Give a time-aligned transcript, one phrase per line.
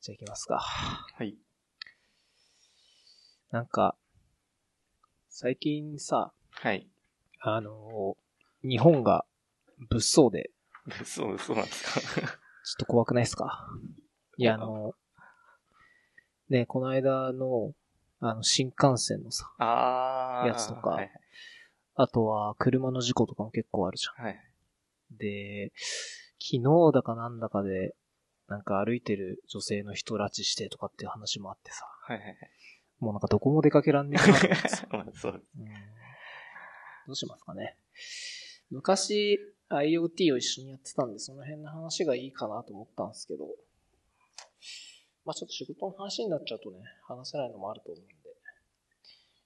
[0.00, 0.58] じゃあ行きますか。
[0.58, 1.36] はい。
[3.50, 3.96] なんか、
[5.28, 6.88] 最近さ、はい。
[7.40, 8.20] あのー
[8.62, 9.24] 日本が
[9.88, 10.50] 物騒で、
[11.06, 12.00] そう、そうなんですか？
[12.20, 12.30] ちょっ
[12.78, 13.66] と怖くないですか？
[14.36, 14.92] いや、あの
[16.50, 17.72] ね、この間の、
[18.20, 20.48] あの、新幹線のさ、あー。
[20.48, 21.10] やつとかはい。
[21.94, 24.24] あとは車の事故とかも結構あるじゃん。
[24.26, 24.38] はい。
[25.12, 25.72] で、
[26.38, 26.62] 昨日
[26.92, 27.94] だかなんだかで、
[28.50, 32.36] なんか歩いてる女性の人拉致してとかっていう話もあってさ、はいはいはい。
[32.98, 35.32] もうなんかどこも出かけらんねえなと思ってさまあ そう。
[35.32, 35.66] うん
[37.06, 37.76] どうしますかね。
[38.70, 43.46] 昔 IoT を一緒にやってたんで、その辺の話がいいかなと思ったんですけど、
[45.24, 46.78] まあちょっと仕事の話になっちゃうとね、
[47.08, 48.12] 話せないのもあると思うんで。
[48.12, 48.16] い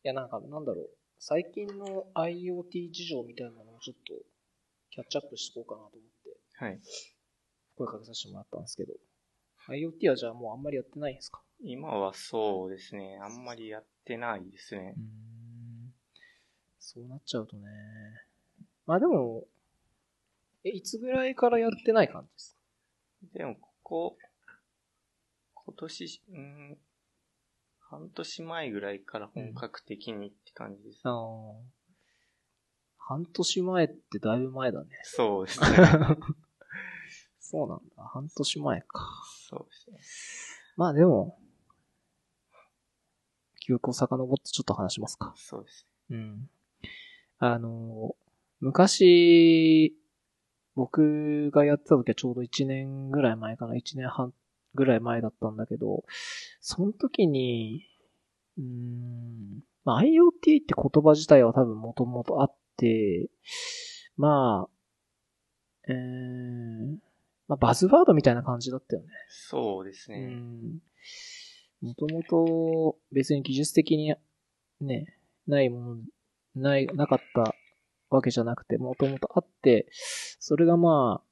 [0.02, 4.12] やなんかなんだろう、最近の IoT 事情みたいなのをちょっと
[4.90, 6.80] キャッチアップしていこうかなと思ってはい。
[7.76, 8.94] 声かけさせてもらったんですけど、
[9.68, 11.42] IoT はじゃあもうあんまりやってないんですか？
[11.60, 13.18] 今はそうですね。
[13.22, 15.00] あんまりやってないですねう。
[15.00, 15.94] ん。
[16.78, 17.64] そうなっちゃうとね。
[18.86, 19.44] まあでも、
[20.64, 22.56] え、いつぐらいからやってない感じです
[23.32, 23.38] か？
[23.38, 24.18] でも、ここ、
[25.54, 26.78] 今年、うん、
[27.80, 31.00] 半年前ぐらいから本格的にって感じです。
[31.04, 31.54] ああ。
[32.98, 34.88] 半年前ってだいぶ前だね。
[35.02, 35.66] そうですね。
[37.50, 38.04] そうなんだ。
[38.04, 39.06] 半年前か。
[39.50, 39.98] そうですね。
[40.76, 41.38] まあでも、
[43.60, 45.34] 記憶を遡ってちょっと話しますか。
[45.36, 46.48] そうですうん。
[47.38, 48.16] あの、
[48.60, 49.94] 昔、
[50.74, 53.74] 僕がやってた時はちょうど1年ぐらい前かな。
[53.74, 54.32] 1年半
[54.74, 56.04] ぐらい前だったんだけど、
[56.60, 57.86] その時に、
[58.56, 63.28] うーん、まあ、IoT って言葉自体は多分もともとあって、
[64.16, 64.74] まあ、
[65.88, 66.96] えー、
[67.48, 69.08] まあ、バズワードみたいな感じだったよね。
[69.28, 70.26] そうですうね。
[70.26, 70.80] ん。
[71.82, 74.14] もともと別に技術的に
[74.80, 75.96] ね、ないもの、
[76.54, 77.54] ない、なかった
[78.10, 79.86] わけじゃなくて、もともとあって、
[80.38, 81.26] それがまあ、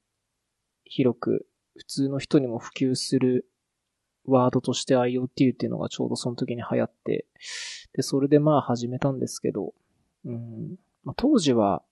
[0.85, 1.47] 広く
[1.77, 3.49] 普通の人にも普及する
[4.25, 7.25] ワードとして IoT っていうのがちょうどその時に流行って、
[7.93, 9.73] で、それでまあ始めたんですけど、
[10.25, 10.75] うん。
[11.03, 11.83] まあ、当時は、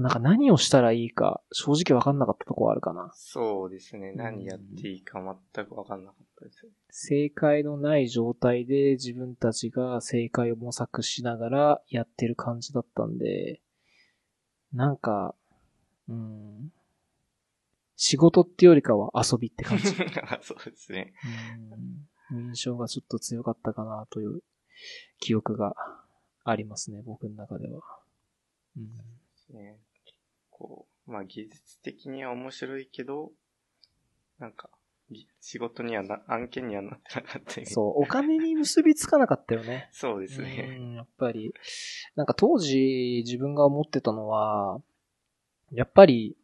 [0.00, 3.10] なんか何をしたらいいか正直わかんなかったとこはあるかな。
[3.14, 4.10] そうですね。
[4.10, 5.20] うん何やっていいか
[5.54, 6.68] 全くわかんなかったです。
[6.90, 13.60] 正解のない状態で自分たちが正解を模索しながらやってる感じだったんで、
[14.72, 15.34] なんか、
[16.08, 16.72] うん、
[17.96, 19.86] 仕事ってよりかは遊びって感じ。
[20.42, 21.12] そうですね。
[22.30, 24.42] うん、印象がちょっと強かったかなという
[25.18, 25.74] 記憶が
[26.44, 27.82] ありますね、僕の中では。
[28.76, 29.78] うん、ね
[30.58, 33.30] こう、まあ技術的には面白いけど、
[34.38, 34.70] なんか、
[35.10, 39.88] ぎ仕事にはな、案件にはなってなかったりそう、お金に結びつかなかったよね。
[39.92, 40.76] そうですね。
[40.78, 41.54] うん、やっぱり、
[42.14, 44.82] なんか当時自分が思ってたのは、
[45.72, 46.36] やっぱり、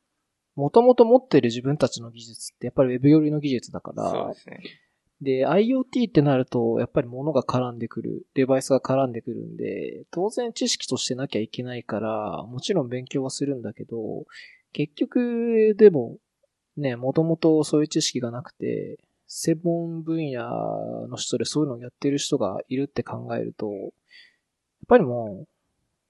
[0.57, 4.63] もともと持ってる自分たちの技術ってやっぱり Web 寄りの技術だからそうで、すね。
[5.21, 14.27] で、IoT ってなると、やっぱり物が絡んでくる、デバイスが絡んでくるんで、当然知識としてなきゃいけないから、もちろん勉強はするんだけど、
[14.73, 16.19] 結局、でも、
[16.77, 23.91] ね、もともとそういう知識がなくて、専門分野の人でそういうのをやってる人がいるって考えると、やっ
[24.89, 25.49] ぱりもう、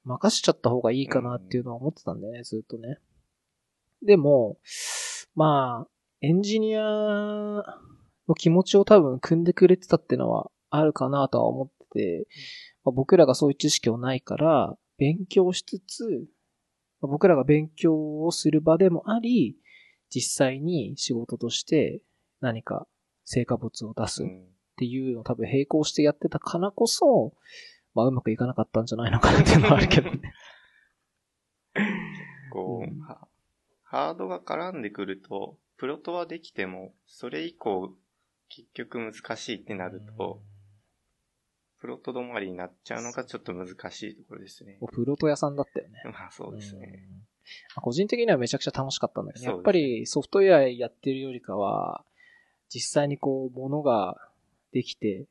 [0.05, 2.99] 任しちゃった方がいいかなっていうのは思ってたんだよね、ずっとね。
[4.03, 4.59] でも、
[5.35, 5.89] まあ、
[6.21, 7.63] エンジニア
[8.29, 12.27] の気持ちを多分組んでくれてたってのはあるかなとは思ってて、
[12.85, 16.05] まあ僕らがそういう知識をないから、勉強しつつ、
[17.01, 19.57] まあ僕らが勉強をする場でもあり、
[20.11, 22.03] 実際に仕事として
[22.41, 22.87] 何か
[23.25, 24.47] 成果物を出すっうん。
[24.77, 27.33] ていうのを多分並行してやってたからこそ、
[27.95, 30.21] まあうまくいかなかったんじゃないのかなっていうのはあるけどね。
[32.53, 33.29] こう、うんは
[33.83, 37.97] ハードが絡んでくると、プロトはできても、それ以降、
[38.55, 40.41] 結局難しいってなると、
[41.81, 44.79] プロト止まりになっちゃうのがちょっと難しいところですね。
[44.93, 46.03] プロト屋さんだったよね。
[46.07, 47.09] まあそうですね。
[47.75, 52.05] 個人的にはめちゃくちゃ楽しかったんだけど、ねやっぱりソフトウェアやってるよりかは、
[52.69, 54.17] 実際にこう、物が
[54.73, 55.27] できて、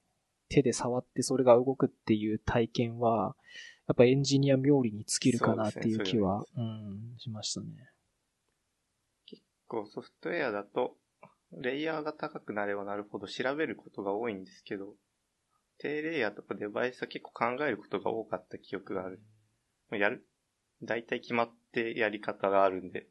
[0.50, 3.36] 手で触ってそれが動くっていう体験は、
[3.88, 7.90] やっぱエンジニア冥利に尽きるかなっていう気は、うん、しましたね。
[9.68, 10.96] こうソフトウェアだと、
[11.60, 14.96] レイヤーが高くなればなるほど調べることが多いんですけど、
[15.78, 19.22] 低レイヤーとかデバイスは結構考えることが多かった記憶がある。
[19.92, 20.26] やる、
[20.82, 23.08] 大体決まってやり方があるんで。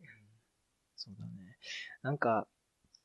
[0.96, 1.56] そうだね。
[2.02, 2.46] なんか、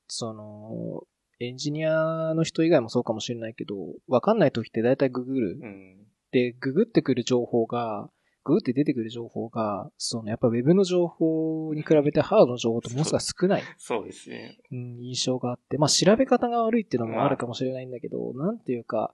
[0.07, 1.03] その、
[1.39, 3.75] エンジニアの人以外もそうかもしれないけど、
[4.07, 5.59] わかんない時って大体ググる。
[5.61, 6.07] うん。
[6.31, 8.09] で、ググってくる情報が、
[8.47, 14.57] ググって出てくる情報が、そのやっぱウェブの情報に比べてハードの情報とものすごい少ない、そうですね。
[14.71, 19.13] うん、印象があって、まあ調べ方が悪いっていうのもあるかもしれないんだけど、なんていうか、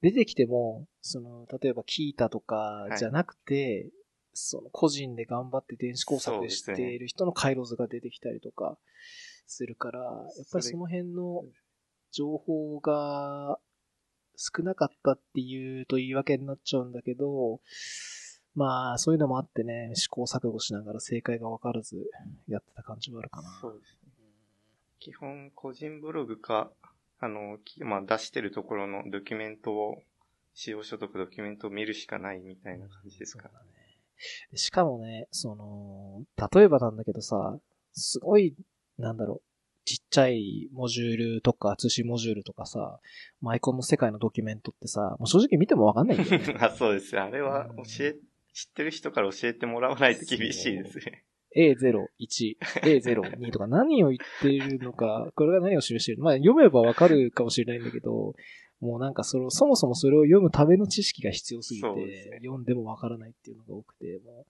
[0.00, 3.90] 出てきても、その、例えばキータとかじゃなくて、
[4.32, 8.78] その個人で頑張って電子工作で知っている人の回路図が出てきたりとか
[9.46, 11.42] するから、やっぱりその辺の
[12.12, 13.58] 情報が
[14.36, 17.60] 少なかったっていうと言い訳になっちゃうんだけど、
[18.58, 21.96] まあそういうのもあってね、試行錯誤しながら正解が分からず
[22.48, 23.48] やってた感じはあるかな。
[23.60, 24.08] そうですね。
[24.98, 26.72] 基本、個人ブログか、
[27.20, 30.02] あの、きまあ、出してるところのドキュメントを、
[30.54, 33.52] 使用所得ドキュメントを見るしかないみたいな感じですかそう。
[33.52, 33.68] だね。
[34.50, 37.56] でしかもね、その、例えばなんだけどさ、
[37.92, 38.56] すごい、
[38.98, 39.42] なんだろう、
[39.84, 43.00] ちっちゃいモジュールとか通信モジュールとかさ、
[43.40, 46.56] マイコンの世界のドキュメントってさ、もう正直見てもわかんないんだよね。
[46.60, 47.22] あそうですよ。
[47.24, 48.16] あれは教え、
[48.58, 51.24] 知ってる人から教えてもらわないと厳しいですね。
[51.56, 58.34] A01、A02 とか 何を言っているのか、これが何を示しているのまあ読めばわかるかもしれないんだけど、
[58.80, 64.44] もうなんかその、そもそもそれを読むための知識が必要すぎて、ね読んでもわからないっていうのが多くて、も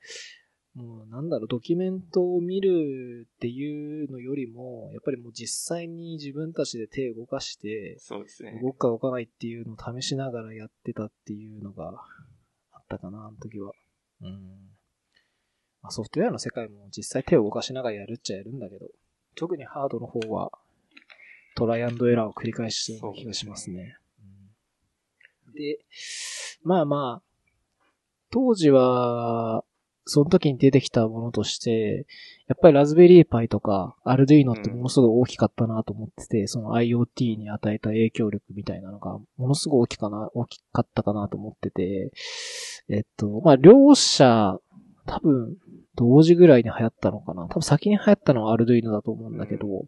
[0.74, 8.58] う、もうなんだろう、ドキュメントを見るっていうのよりも、やっぱりもう実際に自分たちで手を動かして、そうですね。
[8.62, 11.90] 動くか動かないっていうのを試しながらやってたっていうのが
[12.72, 13.72] あったかな、あの時は。
[14.22, 14.30] うん。
[15.82, 18.86] まあ、ソフトウェアの世界も実際手を動かしながらやるっちゃやるんだけど、
[19.34, 20.50] 特にハードの方は
[21.54, 23.96] トライアンドエラーを繰り返してる気がしますね。
[25.46, 25.78] うんで、
[26.62, 27.22] まあまあ、
[28.30, 29.64] 当時は、
[30.08, 32.06] その時に出てきたものとして、
[32.46, 42.10] やっぱりラズベリーパイとか、アルドゥイノってものすごい大きかったなと思ってて、その IoT に与えた影響力みたいなのが、ものすごい大きかな、大きかったかなと思ってて、
[42.88, 44.58] えっと、まあ、両者、
[45.06, 45.56] 多分、
[45.94, 47.42] 同時ぐらいに流行ったのかな。
[47.42, 49.84] 多分先に流行ったのはアルドゥイノだと思うんだけど、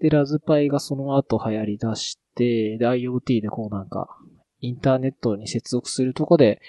[0.00, 4.16] で、ラズパイがその後流行り出して、で、IoT でこうなんか、
[4.60, 6.60] インターネットに接続するとこで、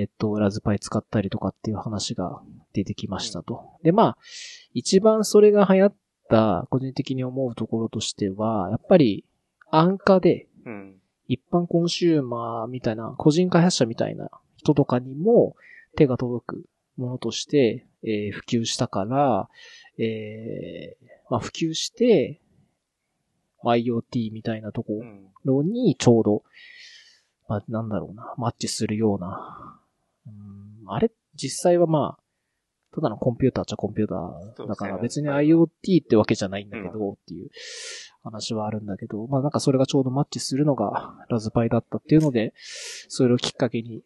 [0.00, 2.40] えっ、と、ラズパイ使ったりとかっていう話が
[2.72, 3.70] 出てきましたと。
[3.82, 4.18] で、まあ、
[4.74, 5.94] 一番それが流行っ
[6.28, 9.24] た、個人的に思うところとしては、やっぱり、
[9.70, 10.98] 安価で、うん。
[11.28, 15.56] 一般コンシューマーみたいな、個人開発者みたいな人とかにも
[15.96, 16.64] 手が届く
[16.96, 19.48] ものとして、えー普及したから、
[19.98, 22.40] えーまあ普及して、
[23.64, 25.28] IoT みたいなとこうん。
[25.44, 26.42] ろにちょうど、
[27.48, 29.80] まあなんだろうな、マッチするような、
[30.26, 32.22] うんあれ、実際はまあ、
[32.94, 37.48] ただのコンピューターっちゃコンピューターだから別にね IoT ってわけじゃないんだけどっていう
[38.22, 42.52] 話はあるんだけど、まあなんかそれがちょうどマッチするのがラズパイだったっていうので、
[43.08, 44.02] それをきっかけに、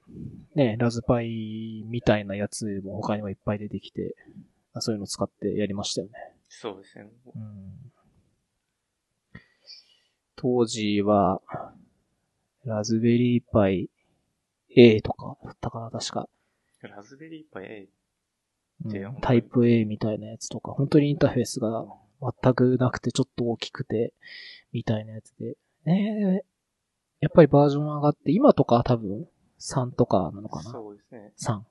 [0.54, 4.14] ね、ラズパイみたいなやつも他にもいっぱい出てきて、
[4.72, 6.12] まあそういうのを使ってやりましたよね。
[6.48, 7.08] そうですね。
[7.34, 7.42] うん
[10.38, 11.40] 当時は、
[12.66, 13.88] ラズベリーパイ
[14.76, 16.28] A とかだったかな、確か。
[16.82, 17.88] ラズベリーパイ A
[18.84, 21.86] うんでタイプ A みたいなやつとか、本当にインターフェースが
[22.42, 24.12] 全くなくてちょっと大きくて、
[24.72, 25.56] みたいなやつで。
[25.84, 26.46] ねえ
[27.20, 29.26] やっぱりバージョン上がって、今とかは多分
[29.58, 30.70] 3とかなのかな？
[30.70, 31.32] そうですね。
[31.38, 31.62] ?3。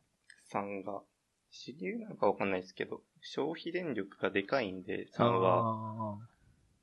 [0.52, 1.04] 3が。
[1.52, 6.18] 主流なのかわかんないですけど、消費電力がでかいんで、3は、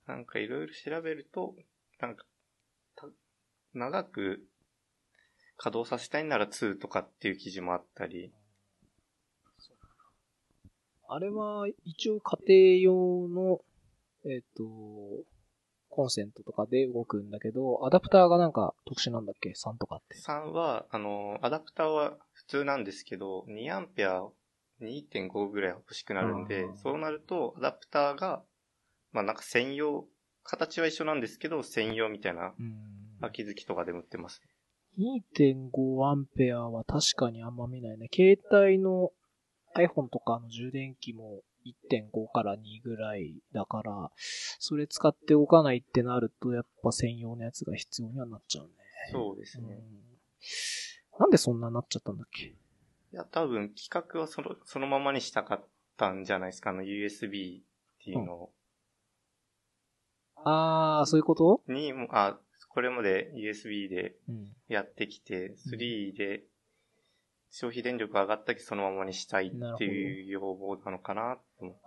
[0.06, 1.56] あなんかいろいろ調べると、
[2.00, 2.24] なんか、
[2.94, 3.08] た
[3.74, 4.46] 長く
[5.62, 8.32] 稼働させたいなら2とかっていう記事もあったり、
[11.08, 12.36] あれは一応家
[12.80, 13.60] 庭用の、
[14.24, 14.64] えっ、と、
[15.88, 20.16] コンセントとかで動くんだけど、アダプターがなんか特殊なんだっけ ?3 とかって。
[20.18, 24.22] 3は、あの、アダプターは普通なんですけど、2アンペア
[24.80, 28.42] 2.5ぐらい欲しくなるんでそうなると、アダプターが、
[29.12, 30.08] まあなんか専用、
[30.42, 34.42] 形は一緒なんですけど、専用みたいなうん秋月とかでも売ってます。
[34.98, 38.08] 2.5アンペアは確かにあんま見ないね。
[38.14, 39.10] 携帯の
[39.76, 48.70] iPhone とかの充電器も1.5から2ぐらいだから、それ使って動かないってなると、やっぱ専用のやつが必要にはなっちゃうね。
[49.12, 49.66] そうですね。
[49.68, 50.12] うん
[51.20, 52.44] なんでそんなになっちゃったんだっけ？
[52.46, 52.54] い
[53.12, 55.64] や、多分企画はその、そのままにしたかっ
[55.96, 57.62] たんじゃないですか、あの USB っ
[58.02, 58.50] ていうの
[60.44, 61.62] あー、そういうこと？
[61.68, 62.38] に、もあ、
[62.74, 64.48] これまで USB でうん。
[64.68, 66.44] やってきて、3で
[67.50, 71.80] 消費電力上がったけどそのままにしたいっていう要望なのかなと思って。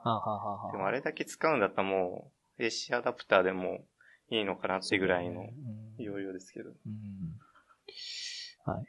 [0.74, 3.86] でもあれだけ使うんだったらもう、AC アダプターでも
[4.30, 6.70] いいのかなってぐらいのうん容量ですけど。
[6.70, 7.40] うん。
[8.66, 8.86] はい。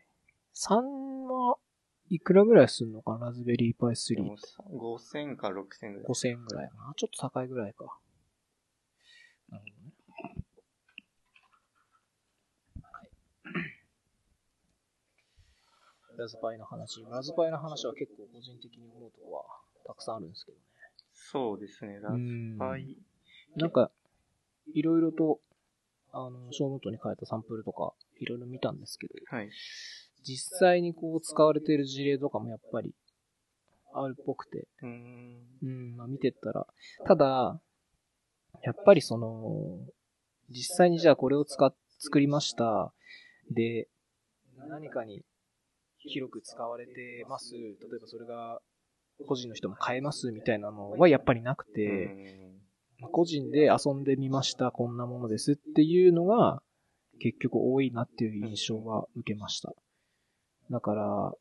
[0.55, 0.75] 3
[1.33, 1.57] は
[2.11, 3.27] いくらぐらいするのかな？
[3.27, 6.05] ラズベリーパイ3でもさ5000か6000ぐらい。
[6.05, 6.95] 5000円ぐらいかな。
[6.97, 7.99] ちょっと高いぐらいか。
[9.49, 9.93] なるほどね。
[12.83, 13.11] はい。
[16.17, 17.05] ラズパイの話。
[17.11, 19.45] ラズパイの話は結構個人的に思うとこは
[19.87, 20.65] たくさんあるんですけどね。
[21.13, 21.99] そうですね。
[22.01, 22.97] ラズうんパイ。
[23.57, 23.91] なんか、
[24.73, 25.41] いろいろと、
[26.13, 29.51] あの、ショーノートに書いたサンプルとか、いろいろ見たんですけど、はい。
[30.23, 32.95] 実際にこう使われている事例とかもやっぱり
[33.95, 35.43] あるっぽくて、うーん。
[35.63, 36.67] うん、まあ見てったら、
[37.07, 37.61] ただ、
[38.63, 39.79] やっぱりその、
[40.51, 42.93] 実際にじゃあこれを使っ、作りました。
[43.51, 43.89] で、
[44.69, 45.23] 何かに
[46.07, 47.55] 広く使われてます。
[47.55, 48.61] 例えばそれが
[49.27, 52.57] 個人の人も買えますみたいなのはやっぱりなくて、うん
[53.13, 56.63] 個人で遊んでみました、こんなものですっていうのが
[57.21, 59.75] 結局多いなっていう印象は受けました。
[60.71, 61.33] だから、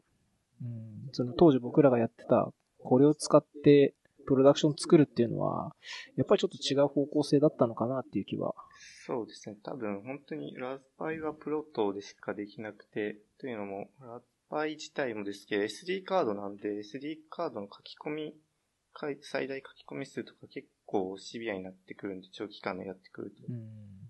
[0.62, 2.52] うん、その当時僕らがやってた、
[2.84, 3.94] これを使って
[4.26, 5.76] プロダクション作るっていうのは、
[6.18, 8.54] やっぱりちょっと違う方向性だったのかなっていう気は。
[9.06, 9.56] そうですね。
[9.64, 18.36] 多分、本当にラズパイはプロトでしかできなくて、というのも、ラズパイ自体もですけど、SD カードなんで、SD カードの書き込み、
[19.22, 23.44] 最大書き込み数とか結構シビアになってくるんで、長期間でやってくると。
[23.50, 24.10] うん。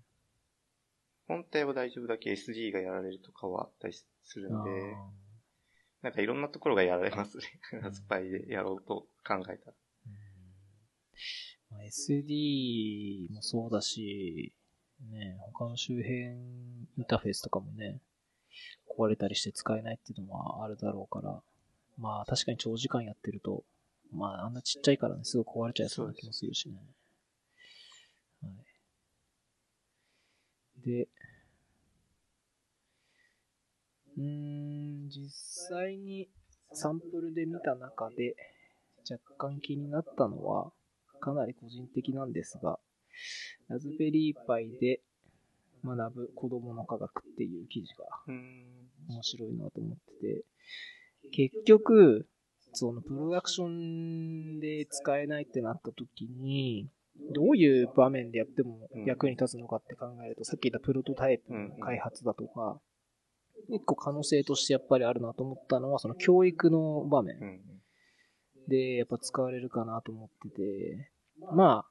[1.26, 4.94] 本体は大丈夫だけ SD がやられるとかはあったりするんで、
[6.02, 7.44] なんかいろんなところがやられますね。
[7.82, 9.76] ラズパイでやろうと考えたら。
[11.70, 14.54] まあ SD もそうだし、
[15.10, 16.14] ね、他の周辺
[16.96, 18.00] インターフェースとかもね、
[18.98, 21.42] 壊れたりして使えないっていうのもあるだろうから、
[21.98, 23.64] まあ確かに長時間やってると、
[24.12, 26.76] まああんなちっちゃいからね、すぐ壊れちゃいそうな気もするしね。
[28.42, 28.52] はい。
[30.86, 31.08] で、
[34.18, 35.30] うん、実
[35.68, 36.28] 際に
[36.72, 38.34] サンプルで見た中で
[39.10, 40.72] 若干気になったのは、
[41.20, 42.78] かなり個人的なんですが、
[43.68, 45.00] ラズベリーパイで
[45.86, 48.04] 学ぶ子供の科学っていう記事が。
[49.08, 50.44] 面白いなと思ってて、
[51.30, 52.26] 結局、
[52.72, 56.88] そのプロダクションで使えないってなった時に、
[57.32, 62.80] どういう場面でやっても役に立つのかって考えると、さっき言ったプロトタイプの開発だとか、
[63.70, 67.60] 一個可能性としてやっぱりあるなと思ったのは、その教育の場面うん。
[68.68, 71.10] でやっぱ使われるかなと思ってて、
[71.52, 71.90] まあ、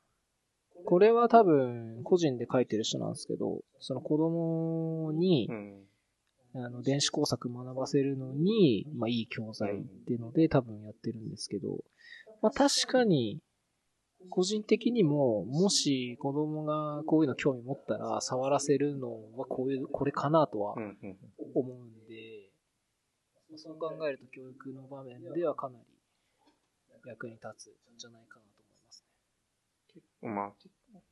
[0.86, 5.86] これは多分個人で書いてる人なんですけど、その子供にう、ん。
[6.56, 11.84] あの、電子工作学ばせるのに、まあいい教材っていうので多分やってるんですけど、
[12.42, 13.42] まあ確かに、
[14.30, 20.76] 個人的にも、もし子供がこういうの興味持ったら触らせるのはこういう、これかなとは。
[21.54, 22.52] 思うんで、
[23.58, 25.86] そう考えると教育の場面ではかなり
[27.06, 28.55] 役に立つんじゃないかな
[30.22, 30.54] まあ、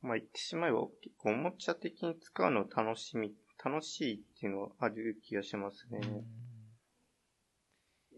[0.02, 3.32] まあ言ってしまえば結構おもちゃ的に使うの楽しみ、
[3.64, 6.00] 楽しいっていうのはある気がしますね。
[6.00, 6.24] ね。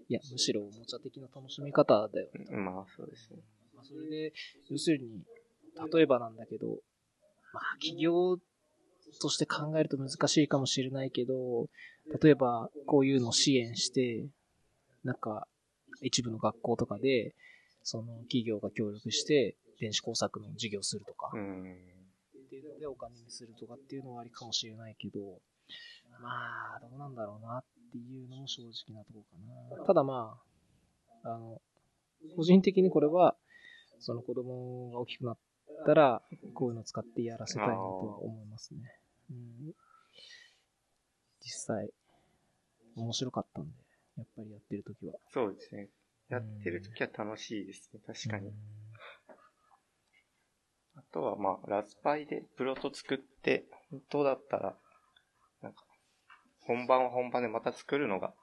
[0.09, 2.47] いや、むしろおもちゃ的な楽しみ方だよね。
[2.51, 3.39] うんまあそうですね。
[3.75, 4.33] まあ、それで、
[4.71, 5.25] 要するに、
[5.93, 6.79] 例えばなんだけど、
[7.53, 8.39] まあ、企業
[9.21, 11.69] として考えると難しいかもしれないけど、
[12.23, 14.27] 例えば、こういうのを支援して、
[15.05, 15.47] なんか、
[16.03, 17.35] 一部の学校とかで、
[17.83, 21.77] その企業が協力して、電子工作の授業するとか、うん。
[22.47, 25.41] っていうのでお金にするとかっていうのはありかもしれないけど、
[26.21, 29.23] まあ、どうなんだろうなっていうのも正直なとこ
[29.69, 29.87] ろかな。
[29.87, 30.39] ただま
[31.25, 31.61] あ、あの、
[32.37, 33.37] 個人的にこれは、
[33.99, 35.39] その子供が大きくなっ
[35.85, 36.23] たら、
[36.55, 38.81] こういうのを使ってやらせたいなとは思いますね。
[39.31, 39.73] うん、
[41.41, 41.91] 実際、
[42.97, 43.71] 面白かったんで、
[44.17, 45.15] やっぱりやってるときは。
[45.33, 45.89] そうですね。
[46.29, 48.01] やってる時は楽しいですね。
[48.07, 48.53] 確かに。
[51.11, 54.77] あとはまあ、ラズパイでプロト作って、本当だったら、
[55.63, 55.85] なんか、
[56.61, 58.35] 本番は本番でまた作るのが、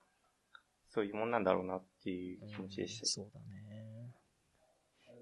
[0.90, 3.06] そういうもんなんだろうなっていう気持ちでした。
[3.06, 3.46] そうだね。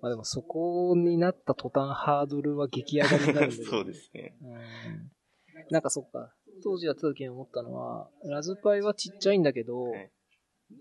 [0.02, 4.36] まあでもそこになった途端ハードルは激上がりになるんだけど、 そうですね。
[4.42, 5.12] うん。
[5.70, 6.34] なんかそっか。
[6.64, 10.12] 当時やった時に思ったのは、ラズパイはちっちゃいんだけど、はい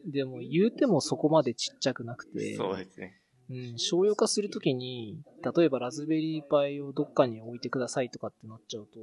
[0.06, 3.19] でも言うてもそこまでちっちゃくなくて、そうですね。
[3.50, 5.20] うん、商用化するときに、
[5.56, 9.00] 例えばラズベリーパイをどっかに置いてくださいとかってなっちゃうと、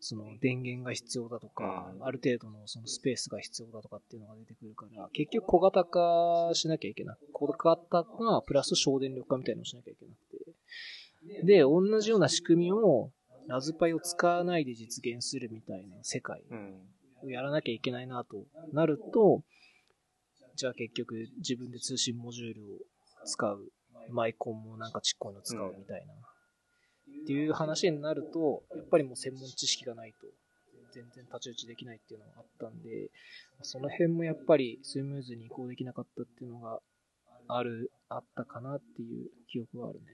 [0.00, 11.42] その電源が必要だとか、うんある程度のそのスペースが必要だとかっていうのが出てくるから、結局小型化しなきゃいけなく小型化プラス省電力化みたいなのをしなきゃいけなくて。
[11.44, 13.10] で、同じような仕組みを
[13.46, 16.80] ラズパイを使わないで実現するみたいな世界うん。
[17.22, 19.42] をやらなきゃいけないなとなると、
[20.56, 22.78] じゃあ結局自分で通信モジュールを
[23.26, 23.70] 使う、
[24.08, 30.26] マイコンもなんかちっこいの使うみたいな、っていう話になると、やっぱりもう専門知識がないと
[30.92, 33.10] 全然太刀打ちできないっていうのがあったんで、
[33.62, 36.80] その辺もやっぱりスムーズに移行できなかったっていうのが
[37.48, 40.06] ある、あったかなっていう記憶はあるね。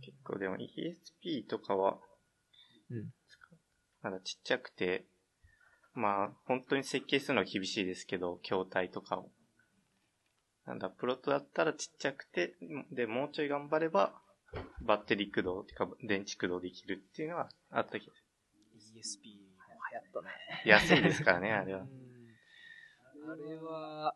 [0.00, 1.98] 結構でも ESP とかは、
[2.90, 3.12] うん。
[4.02, 5.06] なんだちっちゃくて、
[5.94, 9.30] まあ、本当に設計するのは厳しいですけど、筐体とかを。
[10.66, 12.54] なんだ、プロトだったらちっちゃくて、
[12.90, 14.14] で、もうちょい頑張れば、
[14.80, 18.12] バッテリー駆動、てか、電池駆動できるっていうのはあったけど。
[18.74, 19.54] ESP も
[19.90, 20.30] 流行ったね。
[20.64, 21.84] 安いですからね、 あれはう。
[21.84, 22.14] ん
[23.30, 24.14] あれは、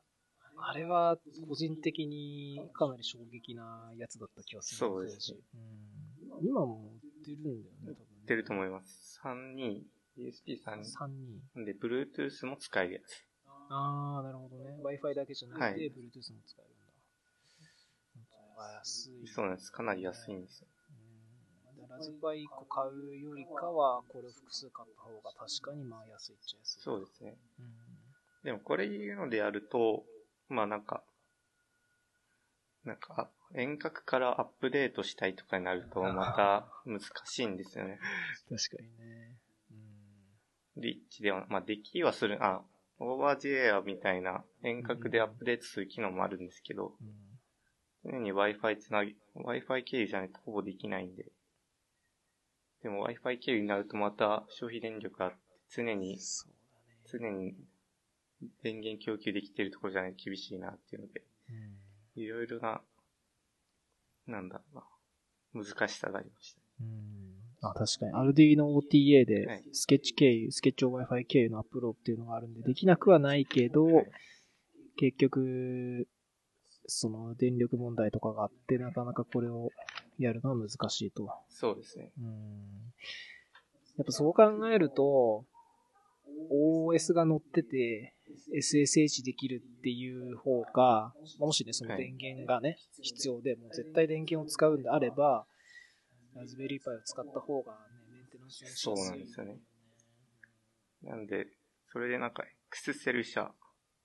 [0.61, 4.79] あれは個人的にかなり衝撃なやつだった気がする。
[4.79, 5.39] そうですね
[6.43, 7.97] 今も売ってるんだよね、多分、ね。
[8.21, 9.21] 売ってると思います。
[9.25, 9.85] 32、
[10.19, 10.83] ESP32。
[10.83, 11.07] 3
[11.55, 11.65] 人。
[11.65, 13.28] で、Bluetooth も使えるやつ。
[13.69, 14.77] あー、なるほどね。
[14.83, 16.89] Wi-Fi だけじゃなくて、はい Bluetooth も使えるんだ。
[18.79, 19.27] 安い。
[19.27, 19.71] そうなんです。
[19.71, 20.69] かなり安いんですよ。
[21.79, 21.89] うん。
[21.89, 26.81] ラズパイ1個買うよりかは、これを複数買った方が確かにまあ安いっちゃ安い。
[26.81, 27.37] そうですね。
[27.59, 27.67] うん。
[28.45, 30.05] でもこれ言うのでやると、
[30.49, 31.03] まあなんか、
[32.85, 37.99] なんか、遠隔からアップデートしたいとかになるとまた難しいんですよね。
[38.49, 39.37] 確かにね。
[40.77, 40.83] うん。
[40.83, 42.63] リッチでは、まあできはする、あ、
[43.01, 47.05] オーバージエアみたいな遠隔でアップデートする機能もあるんですけど、う
[48.09, 48.11] ん。
[48.11, 51.27] 常に Wi-Fi つなぎ、Wi-Fi 経由じゃないとほぼできないんで。
[52.83, 55.39] でも Wi-Fi 経由になるとまた消費電力があって
[55.71, 56.19] 常に。
[57.11, 57.55] 常に
[58.63, 61.25] 電源供給できてるところじゃないと厳しいなっていうので、
[62.17, 62.23] うん。
[62.23, 62.83] いろいろな、
[64.27, 64.85] なんだろ
[65.55, 66.61] うな、難しさがありました。
[66.81, 67.38] うん。
[67.61, 68.13] あ、確かに。
[68.13, 73.87] Arduino OTA はでい、スケッチ経由、スケッチ Wi-Fi 経由のアップロードっていうのがあるんで、できなくはないけど、
[74.97, 76.07] 結局、
[76.87, 79.71] その電力問題とかがあって、なかなかこれを
[80.19, 81.29] やるのは難しいと。
[81.49, 82.11] そうですね。
[82.19, 82.27] うん。
[83.99, 85.45] やっぱそう考えると、
[86.51, 88.15] OS が乗ってて、
[88.55, 95.47] SSH できるっていう方が、もしね、その電源がね、必要で、もう絶対電源を使うんであれば、
[96.39, 97.79] ラズベリーパイを使った方がね、
[98.11, 99.59] メンテナンスもしやすいそうなんですよね。
[101.03, 101.47] なんで、
[101.93, 103.51] それでなんか、エクスセル社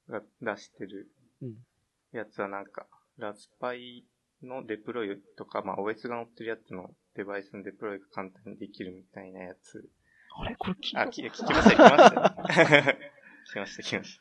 [0.10, 1.56] が出してるうん。
[2.12, 4.06] やつはなんか、ラズパイ
[4.41, 9.89] のデプロイとか、まあ OS が載ってるやつのデバイスのデプロイが簡単にできるみたいなやつ。
[10.36, 10.56] あれ？
[10.56, 12.36] これ聞いあ、たき聞きました、聞きました。
[12.50, 14.19] 聞きました、 聞きまし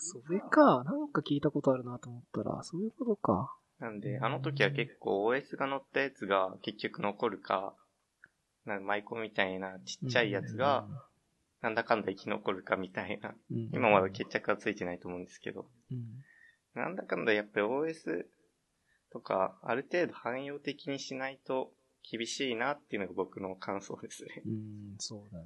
[0.00, 0.84] それか。
[0.84, 3.56] なんか聞いたことあるなと思ったら、そういうことか。
[3.78, 3.86] た。
[3.86, 7.74] なんで、あの時は結構 OS が載ったやつが結局残るか、
[8.64, 10.86] なんかマイコンみたいなちっちゃいやつが、
[11.60, 13.34] なんだかんだ生き残るかみたいな。
[13.50, 15.66] うん、今まだ決着はついてないと思うんですけど。
[15.90, 16.24] うん。
[16.74, 18.26] なんだかんだやっぱり OS
[19.10, 21.72] とか、ある程度汎用的にしないと
[22.10, 24.42] 厳しいなっていうのが僕の感想ですね。
[24.46, 25.44] うん、そうだね。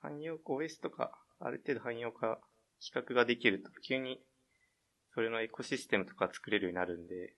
[0.00, 2.40] 汎用 OS とか、ある程度汎用化、
[2.80, 4.20] 規格ができると、急に、
[5.14, 7.34] それのエコシステムとか作れるようになるんで、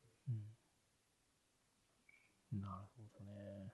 [2.52, 2.60] うん。
[2.60, 3.72] なるほどね。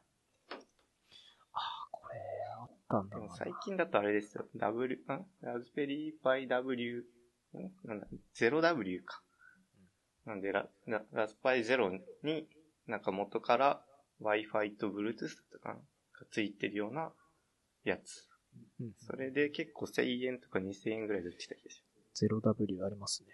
[1.53, 2.19] あ、これ、
[2.61, 3.23] あったんだな。
[3.23, 7.05] でも最近だとあれですよ、W、んラズベリーパイ W、
[7.55, 7.73] ん？
[7.85, 9.23] なんだ、0W か。
[10.25, 12.49] なんでラ、ララズパイ0に、
[12.87, 13.85] なんか元から
[14.23, 15.81] Wi-Fi と Bluetooth だったかなが
[16.31, 17.13] ついてるような
[17.85, 18.27] やつ。
[18.81, 22.27] うん、それで結構1000円とか2000円ぐらいで売ってた気がします。
[22.27, 23.29] 0W ありますね。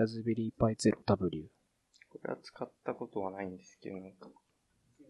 [0.00, 1.42] ラズベリーパイ 0W。
[2.08, 4.30] これは使ったことはないんですけど、なんか、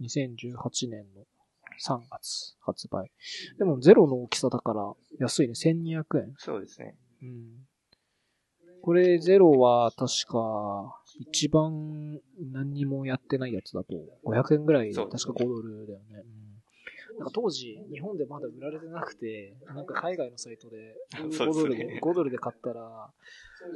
[0.03, 1.22] 2018年の
[1.81, 3.12] 3月発売。
[3.57, 5.53] でもゼロの大きさだから安いね。
[5.53, 6.35] 1200円。
[6.38, 6.96] そうですね。
[7.22, 7.68] うん。
[8.83, 12.18] これゼロは確か一番
[12.53, 16.05] 何にもやってないやつだと500円ぐらい確か5ドルだよね。
[16.16, 16.49] うん。
[17.20, 23.12] なんか当時日本でまだ売られてなくて、なんか海外のサイトで5 そうですねドルで、5ドルで買ったら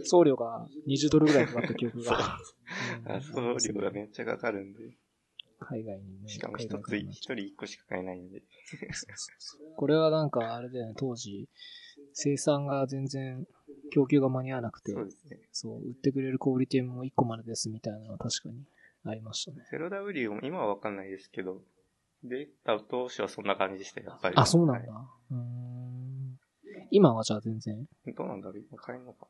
[0.05, 2.39] 送料が20ドルぐらいかかった記憶が。
[3.21, 4.97] 送料がめっちゃかかるんで。
[5.61, 6.29] 海外にね。
[6.29, 8.43] しかも一つ、一人一個しか買えないんで。
[9.77, 11.47] これはなんかあれだよね、当時、
[12.15, 13.47] 生産が全然
[13.91, 15.39] 供給が間に合わなくて、そうですね。
[15.53, 18.65] そう、売ってくれるクオリティも1個までですみたいなのは確かに
[19.05, 19.67] ありましたね。
[19.71, 21.63] 0W も今はわかんないですけど、
[22.25, 24.37] データ当初はそんな感じでしたよ、やっぱり。
[24.37, 24.93] あ、そうなんだ。
[24.93, 26.39] はうーん。
[26.91, 27.87] 今はじゃあ全然。
[28.07, 28.65] いどうなんだろう？
[28.71, 29.27] 今買えるのか。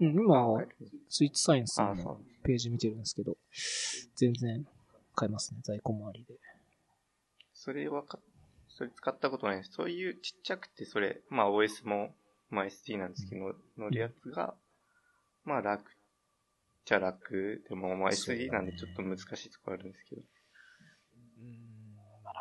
[0.00, 0.64] うん、今は
[1.08, 2.44] スイッチサイエンスのう。
[2.44, 3.36] ページ見てるんですけど、
[4.16, 4.66] 全然
[5.14, 6.34] 買いますね、在庫周りで。
[7.52, 8.18] それはか、
[8.68, 9.72] それ使ったことないです。
[9.72, 12.14] そういうちっちゃくて、それ、まあ OS も、
[12.48, 14.54] まあ SD なんですけど、乗るやつが、
[15.44, 15.84] まあ楽
[16.84, 17.62] じゃ楽。
[17.68, 20.22] でも、まあ SD なんでちょっと難しいところあるんですけど。
[21.38, 21.69] うん、まあ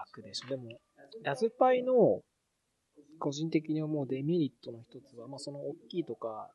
[0.09, 0.49] 楽でしょ。
[0.49, 0.79] でも、
[1.23, 2.21] ラズパイの、
[3.19, 6.49] 個人的に思うデメリットの一つは、まあその大きいとか、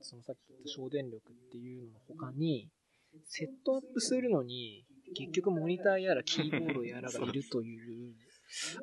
[0.00, 2.68] そのさっき言った省電力っていうのの他に、
[3.26, 8.14] セットアップするのに、結局モニターやらキーボードやらがいるという、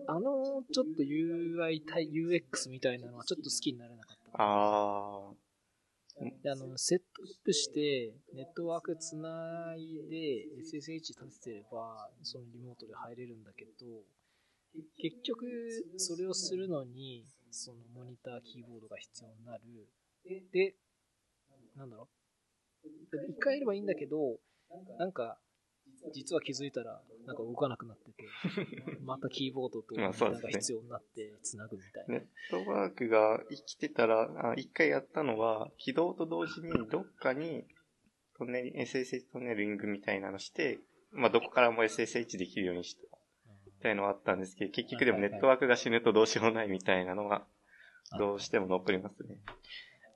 [0.07, 4.43] あの、ちょっと UI 対 UX みたいなのはちょっと好きになれなかった。
[4.43, 5.44] ああ。
[6.17, 14.03] あの、セットアップして、ネットワークつないで、SSH 立ててれば、そのリモートで入れるんだけど、
[14.97, 15.45] 結局、
[15.97, 19.63] それをするのに、そのモニター、キーボードが必要になる。
[20.51, 20.75] で、
[21.75, 22.07] なんだろ
[22.83, 22.87] う。
[23.29, 24.39] 一回やればいいんだけど、
[24.97, 25.37] なんか、
[26.13, 28.25] 実は気づいたら、なんか動かなくなってて、
[29.03, 32.13] またキーボードとモニターが必要になって繋ぐみたいな。
[32.15, 32.25] ネッ
[32.65, 37.65] トワークが生きてたら、一回やったのは、起動と同時にどっかに
[38.37, 40.79] トンネル、SSH トンネリングみたいなのして、
[41.11, 43.01] まあどこからも SSH できるようにした。
[43.65, 47.45] みたいのはあったんですけど、結局でもネットワークが死ぬとどうしようもないみたいなのが、
[48.17, 49.37] どうしても残りますね。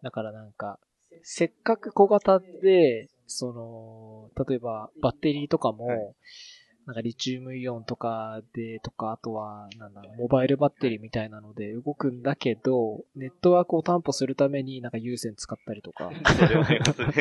[0.01, 0.79] だからなんか、
[1.23, 6.15] せっかく小型で、その、例えばバッテリーとかも、はい、
[6.87, 16.11] なんかリチウムイオンとかで、とか、あとは、なんだろう、モバイルバッテリーみたいなので動くんだけど、ネットワークを担保するためになんか有線使ったりとか。
[16.39, 17.13] それはありますね。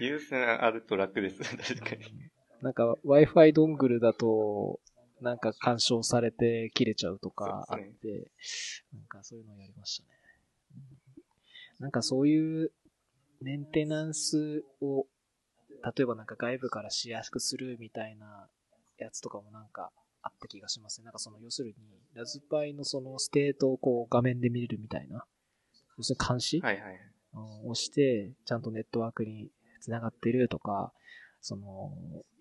[0.00, 2.04] 有線あると楽です、確かに。
[2.62, 4.78] なんか Wi-Fi ドングルだと、
[5.20, 8.24] なんか干渉されて切れちゃうとかあって、ね、
[8.92, 10.16] なんかそういうのをやりましたね。
[11.80, 12.70] なんかそういう
[13.40, 15.06] メンテナンスを、
[15.96, 18.48] 例えばなんか外部からしやすくするみたいな
[18.98, 19.90] やつとかもなんか
[20.22, 21.04] あった気がしますね。
[21.04, 21.74] なんかその、要するに、
[22.14, 25.24] ラズパイのそのステートをこう画面で見れるみたいな、
[25.98, 26.60] 要するに監視？
[26.60, 27.00] はいはい。
[27.64, 30.92] をして、ちゃんとネットワークに繋がってるとか、
[31.42, 31.92] その、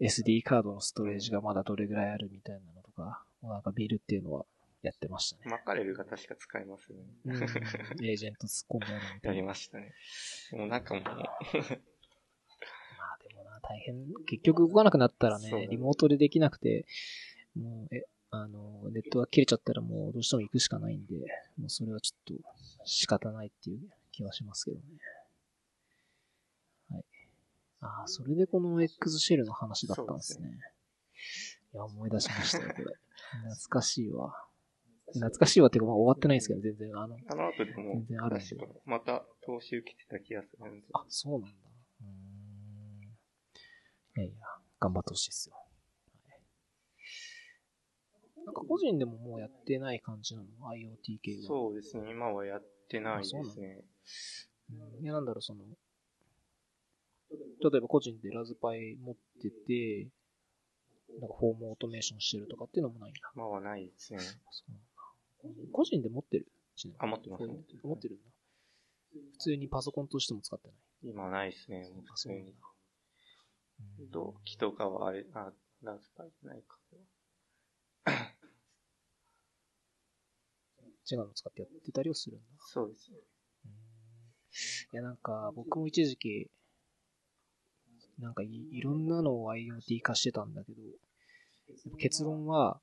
[0.01, 4.45] SD カードのストレージがまだどれぐらいあるみたいなのとか、なんか見るっていうのは
[4.87, 5.43] やってましたね。
[5.45, 6.99] マカレルが確か使えますね。
[7.25, 7.35] うん、
[8.05, 9.35] エージェント突っ込んでやるみたいな。
[9.35, 9.93] やりましたね。
[10.51, 11.25] もうなんかもうまあ
[13.21, 14.13] でもな、大変。
[14.25, 16.85] 結局動かなくなったらね、リモートでできなくて、
[17.55, 21.15] もう、え、あの、ネットが切れちゃったらもうどうしても行くしかないんで、
[21.57, 22.43] もうそれはちょっと
[22.85, 23.79] 仕方ないっていう
[24.11, 24.83] 気はしますけどね。
[26.89, 27.05] はい。
[27.81, 30.49] ああ、それでこの X シェルの話だったんですね。
[30.49, 30.59] すね
[31.73, 32.95] いや、思い出しましたよ、これ。
[33.49, 34.35] 懐かしいわ。
[35.13, 38.45] 懐かしいわっていうか、まあ終わってないですけど、全然、あの、あの後でも、全然あるんで。
[38.85, 40.87] また投資受けてた気がするんで。
[40.93, 41.55] あ、そうなんだ。
[42.01, 42.07] うん。
[44.17, 44.33] いやいや、
[44.79, 45.55] 頑張ってほしいですよ。
[45.55, 46.35] は
[48.41, 48.45] い。
[48.45, 51.47] なんか個人でももうやってない感じなの ?IoT 系は。
[51.47, 53.83] そうですね、今はやってないですね。
[54.71, 55.63] うん、いや、なんだろう、その、
[57.31, 60.09] 例えば個人でラズパイ持ってて、
[61.19, 63.19] なんかフォームオートメーションしてるとかっていうのもないんだ。
[63.35, 64.19] まあはないですね。
[64.19, 64.35] そ
[64.67, 64.73] う
[65.71, 66.47] 個人で持ってる？
[66.97, 67.53] あ、持ってます、ね、
[67.84, 68.23] 持ってるんだ。
[69.34, 70.77] 普通にパソコンとしても使ってない。
[71.03, 72.53] 今ないですね、普通に。
[74.12, 75.51] 同期とかはあれ、あ、
[75.84, 76.77] ラズパイないか。
[81.10, 82.45] 違うの使ってやってたりをするんだ。
[82.60, 83.17] そうですね。
[84.93, 86.49] いや、なんか、僕も一時期、
[88.17, 90.81] なんかいいろんなのを IoT 化してたんだけど、
[91.99, 92.81] 結論は、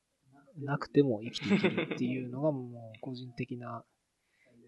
[0.58, 3.84] なくても生きていけるっていうのがもう個人的な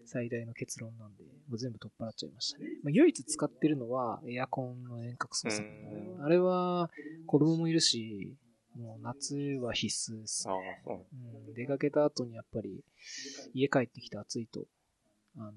[0.05, 2.65] 最大の結論なんで、もう全部取っ払っちゃいましたね。
[2.83, 5.67] まあ、唯一使ってるのはエアコンの遠隔操作。
[6.21, 6.89] あれは
[7.25, 8.35] 子供もいるし、
[8.77, 10.53] もう夏は必須です、ね、
[10.85, 11.53] うん。
[11.53, 12.83] 出かけた後にやっぱり
[13.53, 14.65] 家帰ってきて暑いと、
[15.37, 15.53] あの、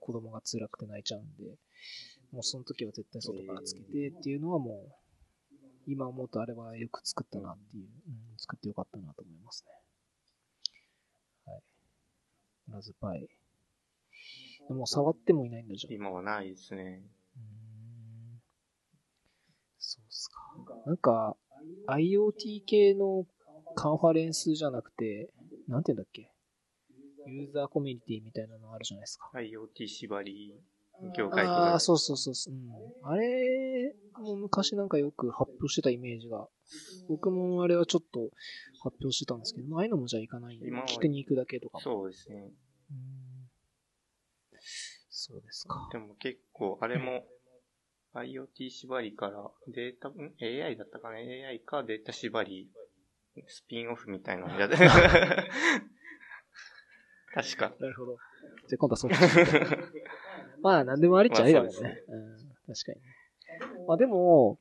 [0.00, 1.56] 子供が辛くて泣いちゃうんで、
[2.32, 4.92] もうその時は絶対外からつけてっていうのはもう
[5.88, 9.72] 今思うとあれはよく作ったなっていう、うん、作ってよかったなと思いますね。
[11.46, 11.62] はい。
[12.70, 13.28] ラズパイ。
[14.68, 15.94] でも触ってもいないんだじゃん。
[15.94, 17.02] 今はないですね。
[17.36, 18.42] うん。
[19.78, 20.42] そうっすか。
[20.84, 21.36] なんか、
[21.86, 23.26] IoT 系の
[23.74, 25.30] カンファレンスじゃなくて、
[25.68, 26.30] なんて言うんだっけ
[27.26, 29.30] ユーザーコミュニティみたいなのあるじゃないですか。
[29.34, 30.54] IoT 縛り
[31.02, 31.60] 業界とか。
[31.72, 32.70] ああ、そうそうそうそう、うん。
[33.02, 36.48] あれも昔なんかよく発表してたイメージが。
[37.08, 38.30] 僕もあれはちょっと
[38.82, 41.80] 発表してたんですけど、ああいうのもじゃあ行かないんで、来てに行くだけとか。
[41.80, 42.52] そうですね。
[42.90, 43.50] うん。
[45.08, 45.88] そうですか。
[45.92, 47.26] でも結構、あれも、
[48.14, 52.70] IoT 縛りからデータ、ん ?AI だったかね ?AI かデータ縛り、
[53.46, 54.58] スピンオフみたいなの
[57.34, 57.74] 確か。
[57.78, 58.16] なるほど。
[58.68, 59.14] じゃあ今度はそっち。
[60.62, 61.76] まあ、なんでもありっちゃありだもんね。
[61.80, 62.98] まあうん、確かに。
[63.86, 64.58] まあでも、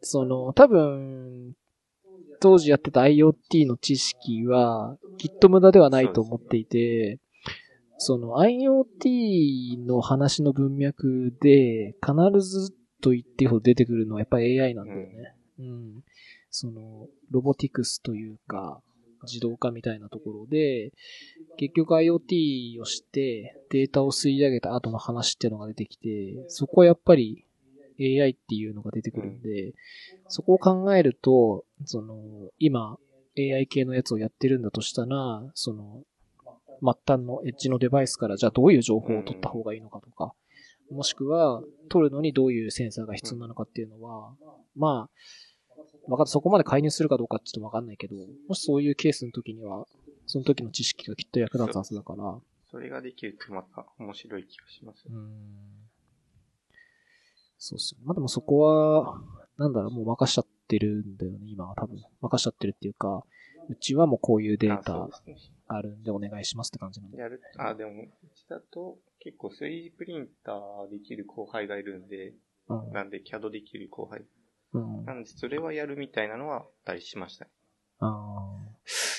[0.00, 1.54] その、多分、
[2.40, 7.18] 当時やってた IoT の知識は、きっと無駄ではないと思っていて、
[7.98, 12.70] その IoT の話の文脈で、必ず
[13.02, 15.34] と言ってほど出てくるのはやっぱり AI なんだよね。
[15.58, 16.04] うん。
[16.50, 18.80] その、ロボティクスというか、
[19.24, 20.92] 自動化みたいなところで、
[21.56, 27.44] 結局 IoT をしてデータを吸い上げた後の話っていうのが出てきて、そこはやっぱり
[28.00, 29.74] AI っていうのが出てくるんで、
[30.28, 32.16] そこを考えると、その、
[32.58, 32.98] 今
[33.36, 36.02] AI 系のやつをやってるんだとしたら、その、
[36.80, 40.32] 末端のエッジのデバイスからじゃあどういう情報を取った方がいいのかとか、
[40.90, 44.32] もしくは取るのにどういうセンサーが必要なのかっていうのは、
[44.76, 45.47] まあ、
[46.08, 48.16] わかそこまで介入するかどうかちょっとわかんないけど、
[48.48, 49.86] もしそういうケースの時には、
[50.26, 52.38] その時の知識がきっと役立つはずだから、
[52.70, 55.04] それができるとまた面白い気がします。
[55.08, 55.88] うーん。
[57.58, 58.04] そうっすよね。
[58.06, 59.20] まあでもそこは、
[59.58, 61.98] なんだろう、もう任しちゃってるんだよね、今は多分。
[62.20, 63.24] 任しちゃってるっていうか、
[63.68, 65.08] うちはもうこういうデータ
[65.66, 67.18] あるんでお願いしますって感じなんで。
[67.18, 72.34] やる、あ、でも、うちだと結構 3D プリンターできる後輩がいるんで、
[72.68, 72.92] うん。
[72.92, 74.24] なんで CAD できる後輩。
[74.72, 75.04] うん。
[75.04, 77.50] なんでそれはやるみたいなのはあったりしましたね。
[78.00, 78.68] あー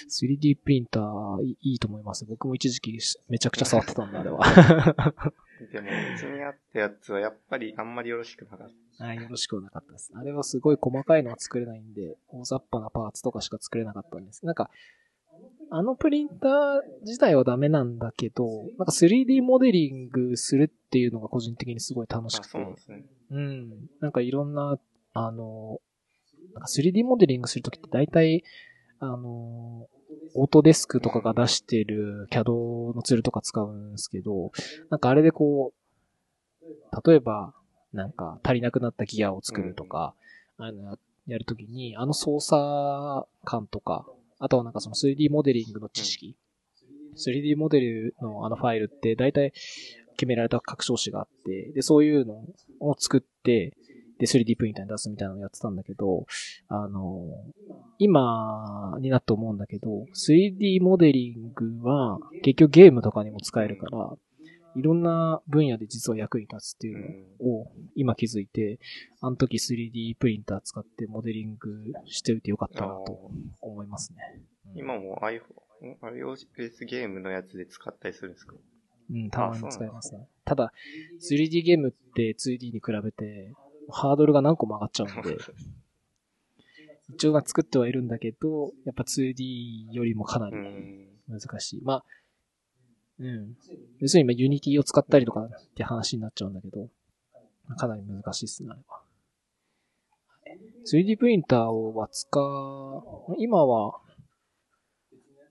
[0.10, 2.26] 3D プリンターいいいと思います。
[2.26, 2.98] 僕も一時期
[3.30, 4.40] めちゃくちゃ触ってたんだ、あれは。
[5.72, 9.06] でも、うちにあったやつはやっぱりあんまりよろしくなかった。
[9.06, 10.12] はい、よろしくはなかったです。
[10.16, 14.46] あれはすごい細かいのは作れないんで、大雑把なパーツとかしか作れなかったんです。
[14.46, 14.70] なんか、
[15.72, 18.46] あのプリンター自体はダメなんだけど、
[18.78, 22.52] なんか 3D モデリングするっていうのが個人的にすごい楽しあ、くて。
[22.52, 23.06] そうですね。
[23.30, 23.90] うん。
[24.00, 24.80] なんかいろんな、
[25.13, 25.80] あの、
[26.54, 28.43] なんか 3D モデリングするときって大体、
[29.00, 29.88] あの、
[30.34, 34.52] オートデスクとかが出してる CAD のツールとか使うんですけど、
[34.89, 37.54] なんかあれでこう、例えば、
[37.93, 40.13] なんか足りなくなったギアを作るとか、
[40.58, 44.06] あの、やるときに、あの操作感とか、
[44.39, 46.36] あとはなんかその 3D モデリングの知識、
[47.15, 49.54] 3D モデルのあのファイルって大体
[50.17, 52.43] 決められた拡張子があって、で、そういうの
[52.80, 53.74] を作って、
[54.19, 56.25] で、3D プリンターに出すみたいなのをやってたんだけど、
[56.67, 57.25] あの、
[57.97, 64.15] 今になって思うんだけど、3D モデリングは結局ゲームとかにも使えるから、
[64.75, 68.79] いろんな分野で実は役に立つっていうのを今気づいて、
[69.19, 74.17] あの時 3D プリンター使ってモデリングしておいてよかったなと思いますね。
[74.36, 75.39] うん今も iPhone、
[76.03, 78.53] iOS ゲームのやつで使ったりするんですか？
[79.10, 80.27] うん、たまに使いますね。
[80.45, 80.71] ただ、
[81.19, 83.51] 3D ゲームって 2D に比べて、
[83.91, 85.38] ハードルが何個も上がっちゃうので、
[87.10, 91.10] 一応は作ってはいるんだけど、やっぱ 2D よりもかなりうん。
[91.28, 91.82] 難しい。
[91.84, 92.06] まあ、
[93.19, 93.58] うん。
[93.99, 96.89] 要するに今 Unity を使ったりとかって話になっちゃうんだけど、
[97.78, 99.02] かなり難しいですね、あれは。
[100.86, 103.99] 3D プリンターは使う、今は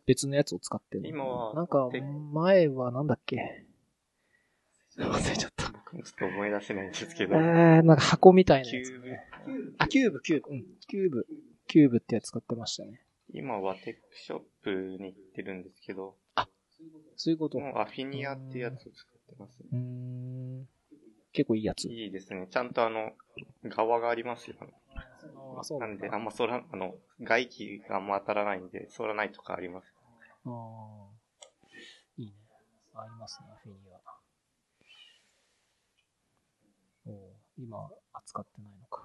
[0.06, 3.64] 別のやつを使ってるの今は、なんかテ、前はなんだっけ
[4.96, 5.67] 忘れちゃった。
[5.92, 8.90] ちょっと思い出せないんですけえど、ー、なんか箱みたいなやつ。
[8.90, 10.50] キューブ、あ、キューブ、キューブ。
[10.50, 11.26] うん、キューブ。
[11.66, 13.02] キューブってやつ使ってましたね。
[13.32, 16.16] 今は TechShop に行ってるんですけど、
[17.16, 17.58] そういうこと。
[17.58, 18.90] うもう Afinia ってやつを使っ
[19.28, 19.66] てますね。
[19.72, 20.68] ーん。
[21.32, 21.88] 結構いいやつ。
[21.88, 22.46] いいですね。
[22.48, 23.12] ちゃんとあの、
[23.64, 24.56] 側がありますよ。
[25.58, 29.92] あそうなんで、あんま反ら、あの、外気があんま当たらないんで、反らないとかあります。
[30.46, 31.08] ああ。
[32.16, 32.32] いいね。
[32.94, 33.98] ありますね、フィニア。
[37.06, 39.04] おう今、扱ってないのか。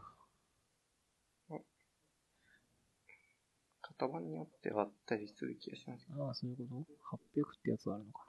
[3.82, 6.08] 型番によってはあったりする気がします。
[6.18, 6.63] ああ、そういうこ
[7.12, 8.20] と ?800 ってやつあるのか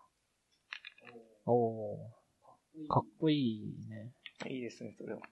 [1.46, 4.12] なおおーかっこいいね。
[4.50, 5.20] いいですね、それは。
[5.20, 5.22] う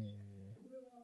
[0.00, 0.06] ーん。
[0.06, 0.10] え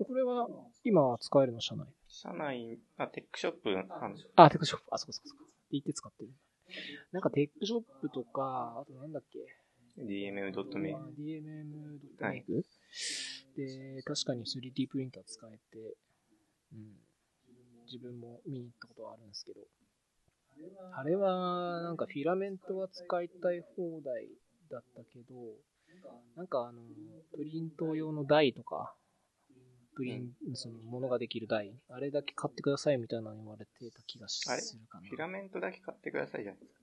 [0.01, 0.47] ー、これは、
[0.85, 1.87] 今は使えるの社内？
[2.07, 3.75] 社内、あ、テックショップ、あ
[4.09, 4.87] の、あ、テックショップ。
[4.93, 5.41] あ、そこそこそこ。
[5.45, 6.31] って言って使ってる。
[7.13, 9.39] なんかテックショップとか、あとなんだっけ？
[10.05, 10.95] dmm.me。
[10.95, 12.65] あ DMM.make、
[13.57, 15.97] で、確かに 3D プリンター使えて、
[16.73, 16.97] うん。
[17.91, 19.61] 自分も見に行ったことはあるんですけど、
[20.93, 24.29] あれは、なんかフィラメントは使いたい放題
[24.71, 25.35] だったけど、
[26.37, 26.83] なんかあの、
[27.35, 28.95] プリント用の台とか、
[29.95, 35.09] プリン、その、ものができる台、あれだけ買ってくださいみたいなの言われてた気がするかな。
[35.09, 36.78] フィラメントだけ買ってくださいじゃないですか。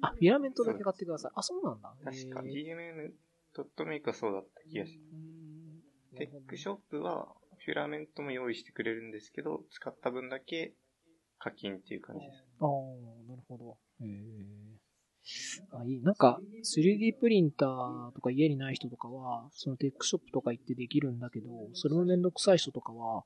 [0.00, 1.32] あ、フィラメントだけ買ってください。
[1.34, 1.94] あ、そうなんだ。
[2.04, 3.10] 確かへー
[3.54, 6.16] ドットメイクはそうだった気がします。
[6.16, 7.34] テックショップは、
[7.64, 10.74] フィラメントも用意してくれるんですけど、使った分だけ
[11.38, 12.44] 課金っていう感じです。
[12.60, 12.68] ああ、
[13.28, 13.78] なるほど。
[14.00, 14.76] へえ。
[15.72, 16.00] あ、いい。
[16.02, 23.24] なんか、3D プリンターとか家にない人とかは、そのテックショップとか行ってできるんだけど、それもめんどくさい人とかは、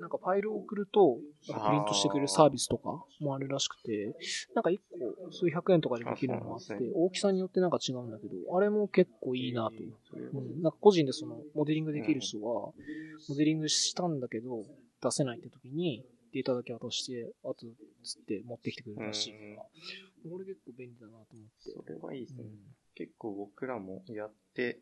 [0.00, 4.14] なんかファイルを送ると、プリントしてくれるサービスとかもあるらしくて、
[4.54, 4.78] なんか1
[5.26, 9.76] 個数百円とかでできるのがあって、大きさによってなんか違うんだけど、あれも結構いいなと。
[10.34, 12.72] うん、なんか個人でそのモデリングできる人は、
[13.28, 14.64] モデリングしたんだけど、
[15.02, 17.66] 出せないって時に、データだけ渡して、あと、
[18.02, 19.62] つって持ってきてくれるらしいから、
[20.30, 21.24] これ結構便利だなと思っ
[21.64, 21.70] て。
[21.70, 22.44] それはいいですね。
[22.44, 22.50] うん
[22.96, 24.80] 結構僕らもやって、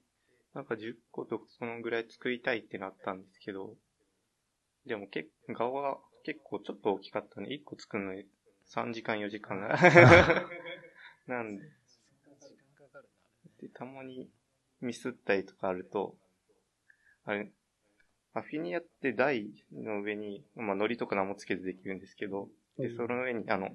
[0.55, 3.75] なんか10個とかそのぐらい作りたいってなったんですけど、
[4.87, 8.25] でも結顔が結構ちょっと大きかったんで、1個作るのに
[8.67, 9.77] 3時間4時間が。
[11.27, 11.65] なんで、
[13.61, 14.31] でたまに
[14.81, 16.17] ミスったりとかあると、
[17.25, 17.51] あれ、
[18.35, 23.75] アフィニアって台の上に、まあ、糊とか何もつけずできるんですけど、で、その上に、あの、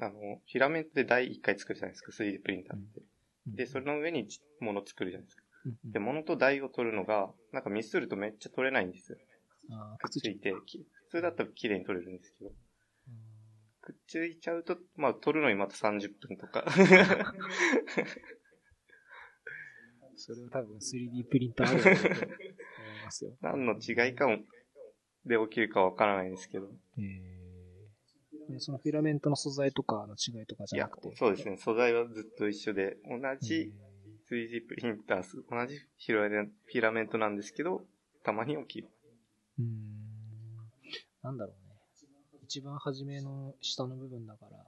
[0.00, 3.02] あの、フィラメントで台1回作るじゃないですか、3D プリンターって。
[3.46, 4.26] で、それの上に
[4.60, 5.42] 物作るじゃないですか。
[5.84, 9.18] で、物と台を取るのが、なんかミスるとめっちゃ取れないんですよ。
[9.98, 12.54] くっついて、き普通だったら綺麗に取れるんですけど、うん
[13.84, 16.64] くっついちゃうと、まあ、取るのにまた30分とか。
[20.16, 22.00] それは多分 3D プリンターあると思い
[23.04, 23.36] ますよ。
[23.42, 24.38] 何の違いかも、
[25.26, 26.70] で起きるかわからないんですけど。
[26.98, 27.34] えー
[28.46, 31.56] でそのフィラメントの素材とかの違いとかじゃなくて。、そうですね。
[31.56, 33.72] 素材はずっと一緒で、同えーじ
[34.30, 37.86] 3D プリンター、同じフィラメントなんですけど、
[38.22, 38.88] たまに起きる。
[39.58, 39.68] うーん。
[41.22, 41.74] なんだろうね。
[42.44, 44.58] 一番初めの下の部分だから、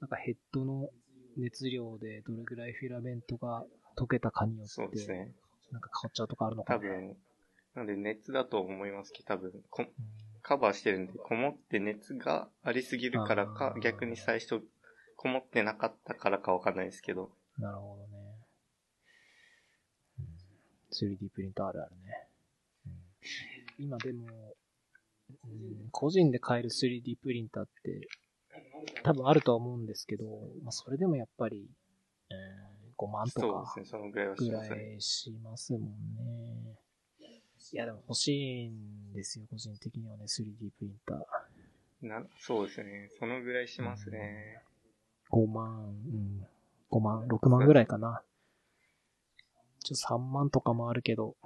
[0.00, 0.90] なんかヘッドの
[1.36, 3.64] 熱量でどれぐらいフィラメントが
[3.96, 5.32] 溶けたかによって、そうですね。
[5.72, 6.78] なんか変わっちゃうとかあるのかな。
[6.78, 7.16] 多分、
[7.74, 9.90] なんで熱だと思いますけど、多分こ、うん
[10.42, 14.62] カバーしてるんで、こもって熱がありすぎるからか逆に最初、
[15.16, 18.34] こもってなかったからかわかんないですけど、なるほどね。
[20.18, 20.26] うん
[20.92, 22.26] 3D プリンターあるあるね。
[22.86, 22.92] うん
[23.80, 24.26] 今でも、
[25.44, 28.08] うん個人で買える 3D プリンターって
[29.02, 30.24] 多分あるとは思うんですけど、
[30.62, 31.68] まあ、それでもやっぱり、
[32.30, 34.36] うん5万とかそうですね、そのぐらいは
[35.00, 36.76] しぐますもんね。
[37.72, 42.06] いやでも欲しいんですよ、個人的にはね、3D プリンター。
[42.06, 44.62] なそうですね、そのぐらいしますね。
[45.30, 46.46] 5万、うん。
[46.90, 48.22] 5万、6万ぐらいかな。
[49.82, 51.36] ちょっと3万とかもあるけど、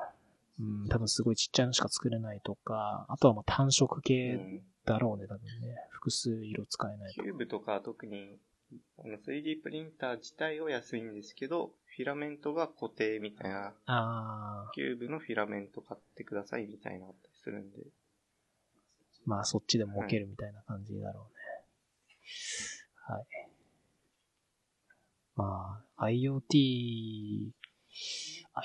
[0.61, 5.77] うん、多分すごいちっちゃいのしか作れないとか、あとはまあ単色う系んだろうね、多分ね。
[5.91, 7.29] 複数色使えないとキ。
[7.29, 8.39] ューブとかは特に、
[8.99, 17.79] あの 3D プリンター自体は安いんですけど、フィラメントが固定みたいな、あキューブのフィラメント買ってくださいみたいなのあったりするんで。
[17.79, 17.83] ー、
[19.27, 21.41] まあそっちでも置けるみたいな感じだろうね。
[23.07, 23.27] はい。
[25.37, 27.51] まあ、IoT、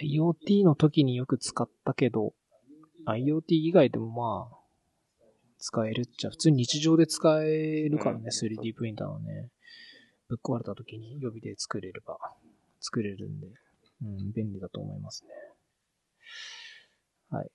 [0.01, 2.33] IoT の時によく使ったけど、
[3.07, 4.59] IoT 以外でもまあ、
[5.57, 9.49] 使えるっちゃ、普通に日常で使えるからね、うん 3D プリンターはね。
[10.29, 12.19] ぶっ壊れた時に予備で作れれば、
[12.79, 13.47] 作れるんで、
[14.03, 15.31] うん、便利だと思いますね。
[17.31, 17.49] はい。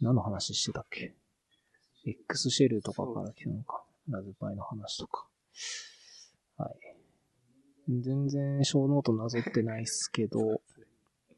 [0.00, 1.14] 何の話してたっけ
[2.04, 3.84] ?X シェルとかから来たのか。
[4.10, 5.26] ラズパイの話とか。
[6.58, 6.74] はい。
[7.88, 10.60] 全然ショーノートなぞってないっすけど、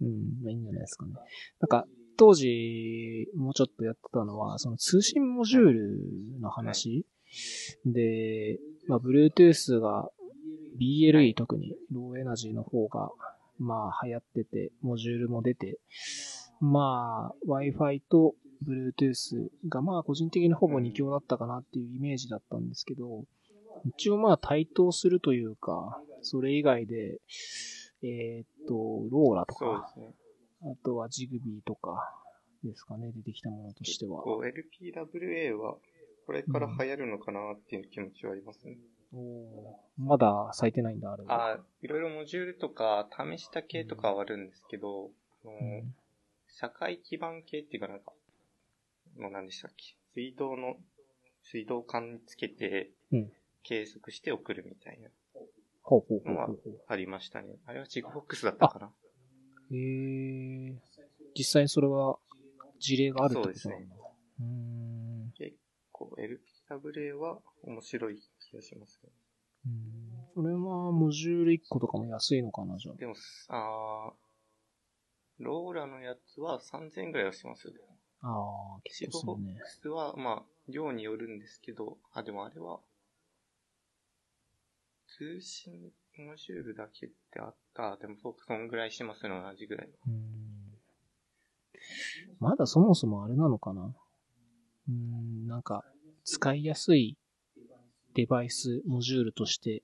[0.01, 1.13] うん、まあいいんじゃないですかね。
[1.61, 7.07] なんか、当時、もうちょっとやってたのは、その通信モジュールの話、
[7.85, 10.11] で、まあ、Bluetooth が
[10.81, 13.11] BLE 特に Low Energy の方が、
[13.59, 15.79] まあ流行ってて、モジュールも出て、
[16.61, 18.35] まあ Wi-Fi と
[18.67, 23.25] Bluetooth がまあ個人的にほぼ2強だったかなっていうイメージだったんですけど、
[23.85, 27.21] 一応まあ対等するというか、それ以外で、
[28.03, 28.75] えーっと、
[29.11, 30.15] ローラとか、ね。
[30.63, 32.13] あとはジグビーとか
[32.65, 34.23] ですかね、出てきたものとしては。
[34.25, 35.77] LPWA は、
[36.27, 38.77] これから流行るのかなっていう気持ちはありますね。
[39.13, 41.53] おーまだ咲いてないんだ、あれは。
[41.53, 45.11] あいろいろモジュールとか試した系とかはあるんですけど、
[45.45, 45.95] あのうん
[46.51, 48.13] 社会基盤系っていうかなんか、
[49.19, 49.95] の何でしたっけ？
[50.15, 50.77] 水道の、
[51.43, 53.33] 水道管につけてうん、
[53.69, 55.11] 計測して送るみたいな、
[55.83, 56.83] ほうほうほうほうほう。
[56.87, 57.59] ありましたね。
[57.67, 58.91] あれはチグフォックスだったかな
[59.71, 60.75] へえ。
[61.37, 62.19] 実際にそれは
[62.79, 63.59] 事例があるってことなんだ。
[63.61, 63.99] そうですね
[64.41, 64.47] うー
[65.27, 65.33] ん。
[65.37, 65.57] 結
[65.93, 69.11] 構 LPWA は面白い気がしますね。
[69.67, 69.99] うん
[70.35, 72.95] それは、モジュール1個とかも安いのかな、じゃあ。
[72.97, 73.15] でも、
[73.49, 77.81] あーローラのやつは3000円ぐらいはしますよね。
[78.23, 79.69] ああ、シ結構するねドボック。
[79.71, 82.81] スは、まあ、量によるんですけど、あ、でもあれは、
[85.19, 87.97] 通信モジュールだけってあった。
[87.97, 89.89] でもそうか、そんぐらいしますよ、同じぐらい。
[90.07, 90.25] うん
[92.41, 93.95] まだそもそもあれなのかな？
[94.89, 95.85] うん、なんか、
[96.25, 97.17] 使いやすい
[98.15, 99.83] デバイス、モジュールとして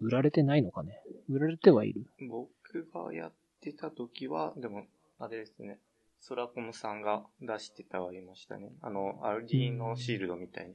[0.00, 1.00] 売られてないのかね？
[1.28, 2.06] 売られてはいる。
[2.28, 4.86] 僕がやってた時は、でも、
[5.18, 5.78] あれですね。
[6.20, 8.72] ソラコムさんが出してたはいましたね。
[8.80, 10.74] あの、アルディーノシールドみたいに。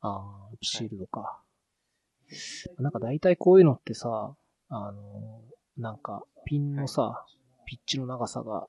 [0.00, 1.40] ああ、シールドか。
[2.78, 4.34] なんか大体こういうのってさ、
[4.68, 5.40] あの、
[5.76, 7.24] なんか、ピンのさ、
[7.66, 8.66] ピッチの長さが、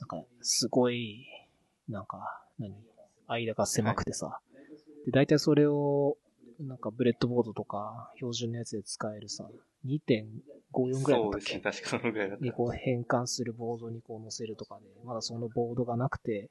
[0.00, 1.26] なんか、すごい、
[1.88, 2.74] なんか、何
[3.28, 4.40] 間が狭くてさ。
[5.06, 6.16] で、大体それを、
[6.60, 9.48] なんかブレッドボードとか、標準のやつで使えるさ、
[9.86, 11.60] 2.54ぐらいだったっけそうですね。
[11.60, 12.52] 確かそのぐらいだったに。
[12.52, 16.50] こう変換するボードにこう載せるとかで、まだそのボードがなくて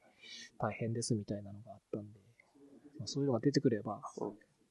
[0.58, 2.20] 大変ですみたいなのがあったんで、
[2.98, 4.00] まあ、そういうのが出てくれば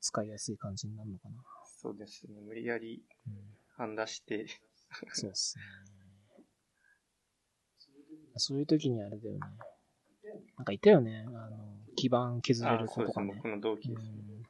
[0.02, 1.36] 使いやすい感じになるのかな。
[1.84, 2.40] そうですね。
[2.40, 3.34] 無理やりうん、
[3.76, 4.48] 判出して、
[5.12, 5.64] そうっすね。
[8.38, 9.40] そういう時にあれだよね。
[10.58, 11.26] なんかいたよね。
[11.28, 11.58] あの、
[11.98, 12.88] 基盤削れある。
[12.88, 13.34] 子とかね。
[13.36, 14.02] 僕の同期です。
[14.02, 14.44] うん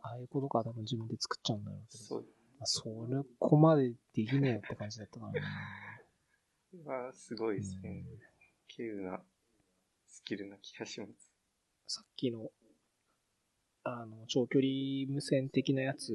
[0.00, 2.04] ああいう子とかは多分自分で作っちゃうんだろうけど。
[2.04, 2.20] そう。
[2.58, 5.40] まあそれこまでできねえよって感じだったからね。
[6.84, 8.04] は、すごいですねうん。
[8.70, 9.20] 稀有な
[10.06, 11.32] スキルな気がします。
[11.86, 12.50] さっきの、
[14.02, 16.12] あの、長距離無線的なやつ、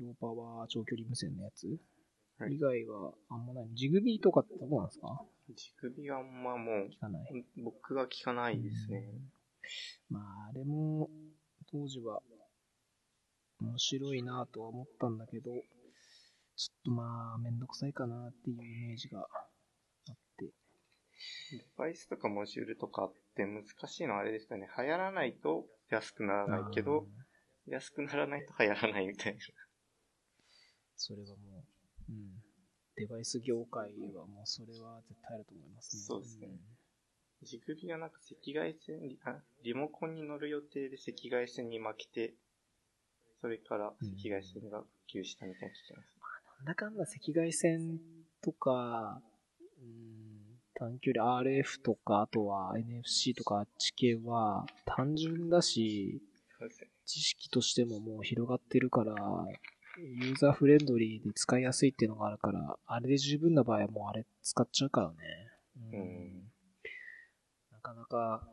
[0.00, 1.66] ローパワー長距離無線のやつ、
[2.38, 3.68] はい以外はあんまない。
[3.74, 5.22] ジグビーとかってどうなんですか？
[5.54, 7.44] 乳首はあんまもう、聞かない。
[7.56, 9.08] 僕が聞かないですね。
[10.10, 11.08] まあ、あれも、
[11.70, 12.20] 当時は、
[13.60, 15.52] 面白いなとは思ったんだけど、
[16.56, 19.28] ちょっとまあ、めんどくさいかなっていうイメージが。
[21.52, 24.68] デバイスとかモジュールとかって難しいのはあれですよね。
[24.76, 27.06] 流行らないと安くならないけど、
[27.66, 29.40] 安くならないと流行らないみたいな。
[30.96, 31.64] それはも
[32.08, 32.42] う、うん。
[32.96, 36.02] デバイス業界はもうそれは絶対あると思いますね。
[36.02, 36.48] そうですね
[37.42, 42.34] ジグビはなんか赤外線に、あ、リモコンに乗る予定で赤外線に負けて、
[43.40, 43.96] それから赤
[44.28, 46.18] 外線が普及したみたいな聞きます。
[46.58, 47.98] なんだかんだ赤外線
[48.40, 49.31] とか、うん、
[50.74, 56.22] 短距離 RF とか、あとは NFC とかあっち系は単純だし。
[57.04, 59.14] 知識としてももう広がってるから、
[59.98, 65.14] ユーザーフレンドリーで使いやすいっていうのがあるから、あれで十分な場合はもうあれ使っちゃうからね。
[65.92, 66.42] うん
[67.72, 68.48] なかなか、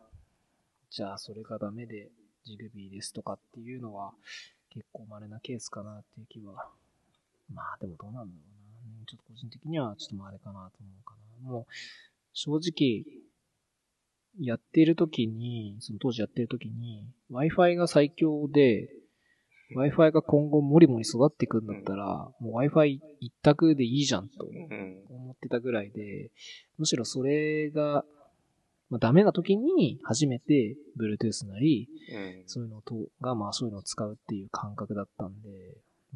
[0.89, 2.09] じゃあそれがダメで
[2.43, 4.11] ジグビーですとかっていうのは
[4.69, 6.67] 結構稀なケースかなっていう気は。
[7.53, 8.41] まあでもどうなんだろ
[8.97, 9.05] うな。
[9.05, 11.49] ちょっと個人的にはちょっとまああれかなと思うかな。
[11.49, 11.65] もう、
[12.41, 13.03] 正直、
[14.39, 18.89] やってる時に、その当時やってる時に、Wi-Fi が最強で、
[19.75, 25.03] Wi-Fi が今後もりもり育っていくんだったら、もう Wi-Fi 一択でいいじゃんとうん。
[25.09, 26.31] 思ってたぐらいで、
[26.77, 28.05] むしろそれが、
[28.89, 32.43] まあ、ダメな時に初めて Bluetooth なり、うん。
[32.47, 35.49] そういうのとが、まあそういうのを使うっていう感覚だったんで、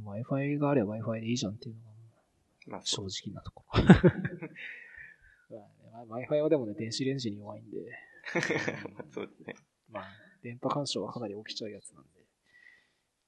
[0.06, 1.94] Wi-Fi があれば Wi-Fi でいいじゃんっていうのが
[2.66, 3.02] まあ、正。
[3.02, 3.84] 直なところ。
[6.02, 7.78] Wi-Fi はでもね、電子レンジに弱いんで、
[8.94, 9.56] ま あそうですね。
[9.90, 10.04] まあ、
[10.42, 12.26] 電波干渉はかなり起きちゃうやつなんで、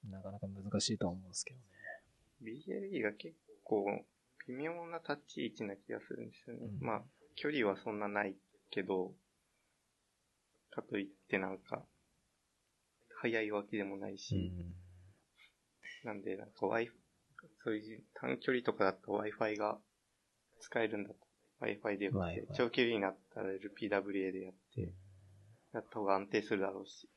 [0.10, 1.66] なかなか難しいとは思うんですけどね。
[2.42, 4.06] BLE が結構
[4.48, 6.68] 微妙な立ち位置な気がするんですよね。
[6.68, 7.04] うんまあ、
[7.36, 8.36] 距離はそんなない
[8.70, 9.14] けど、
[10.72, 11.86] かといってなんか、
[13.22, 14.52] 速いわけでもないし、
[16.04, 16.92] なんで、なんか Wi-Fi、
[17.64, 19.80] そういう短距離とかだと Wi-Fi が
[20.60, 21.25] 使えるんだと。
[21.62, 24.94] Wi-Fi でやって長距離になったら LPWA でやって、
[25.74, 27.10] やった方が安定するだろうし。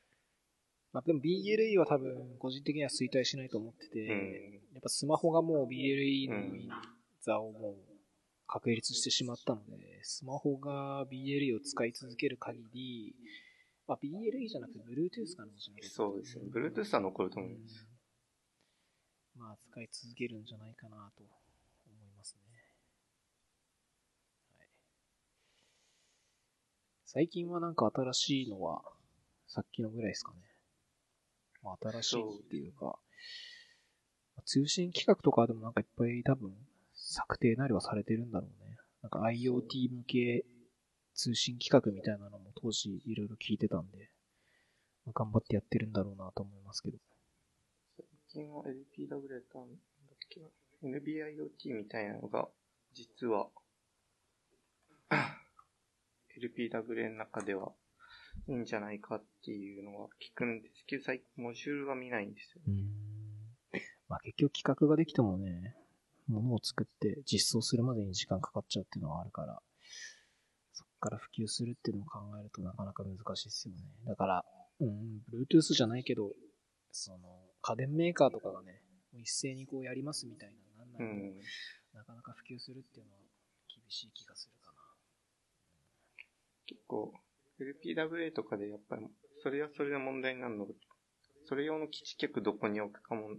[0.91, 4.53] まあでも BLE は多分、個人的には衰退しないと思ってて、うん。
[4.73, 6.35] やっぱスマホがもう BLE の
[7.21, 7.75] 座をもう
[8.47, 13.15] 確立してしまったので、スマホが BLE を使い続ける限り、
[13.87, 16.45] まあ、BLE じゃなくて Bluetooth かなもしれないそうですね。
[16.51, 17.83] Bluetooth は残ると思います。
[17.83, 17.99] うん
[19.39, 22.41] まあ、使い続けるんじゃないかなと思いますね。
[24.57, 24.67] はい、
[27.11, 28.83] 最近はなんか新しいのは、
[29.47, 30.37] さっきのぐらいですかね。
[31.63, 32.99] まあ、新しいっていうか、
[34.45, 36.53] 通信規格とかでもなんかいっぱい多分
[36.93, 38.77] 策定なりはされてるんだろうね。
[39.01, 40.45] なんか IoT 向け
[41.15, 44.11] 通信規格みたいなのも当時いろいろ聞いてたんで、
[45.07, 46.99] まあ頑張ってやってるんだろうなと思いますけど。
[47.97, 48.05] 最
[48.43, 50.51] 近は LPW だったんだっ
[50.83, 52.47] NBIoT みたいなのが、
[52.93, 53.49] 実は、
[56.39, 57.71] LPWA の中では
[58.47, 62.61] いいんじゃないかっていうのは聞くんですけど、最近モジュールは見ないんですよ。
[62.67, 62.89] うん。
[64.07, 65.75] まあ結局企画ができてもね、
[66.27, 69.59] ものを作って実装するまでに時間かかっちゃうっていうのはあるから、
[70.73, 73.81] そっから普及するっていうのを考えるとなかなか難しいですよね。
[74.05, 74.45] だから、
[74.79, 76.31] うん、Bluetooth じゃないけど、
[76.91, 77.19] その、
[77.61, 78.81] 家電メーカーとかがね、
[79.13, 81.39] 一斉にこうやりますみたいな、なんなういと、ん。
[81.93, 83.19] なかなか普及するっていうのは
[83.67, 84.58] 厳しい気がする。
[86.69, 87.11] 結構、
[87.59, 89.07] LPWA とかでやっぱり、
[89.41, 90.67] それはそれで問題になるの？
[90.67, 90.73] が、
[91.45, 93.29] それ用の基地局どこに置くかも、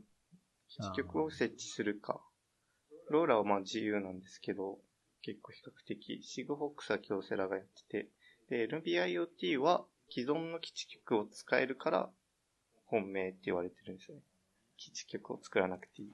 [0.68, 2.20] 基地局を設置するか。
[3.08, 4.80] ローラはまあ自由なんですけど、
[5.22, 8.08] 結構比較的、シグホックスは京セラがやって
[8.48, 12.10] て、で、NBIoT は既存の基地局を使えるから、
[12.86, 14.22] 本命って言われてるんですよね。
[14.76, 16.08] 基地局を作らなくていい。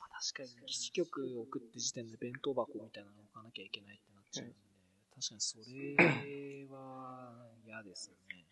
[0.00, 4.54] まあ、確かに基地局を送って時点で弁当箱みたいなのを置かなきゃいけないってなっちゃうんで、
[5.20, 8.46] 確かにそれは嫌ですよね。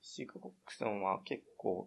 [0.00, 1.86] シグホックスはまあ結構、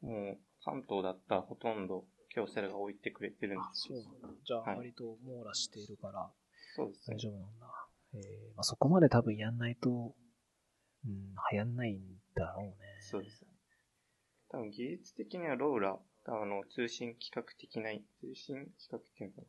[0.00, 3.98] もう関東だったらほとんど京セラが置いてくれてるんであ、すよ。
[4.00, 4.36] そう。
[4.46, 6.30] じゃあ、はい割と網羅しているから
[6.74, 7.18] そうですね大。
[7.18, 7.66] 丈夫なんだ。
[8.14, 8.20] えー
[8.56, 10.14] まあ、そこまで多分やんないと、
[11.04, 12.00] うん、流行んないん
[12.34, 12.74] だろうね。
[13.00, 13.44] そうです。
[14.48, 19.46] 多分技術的にはローラ、あの、通信規格的な、通信規格っていうのかな。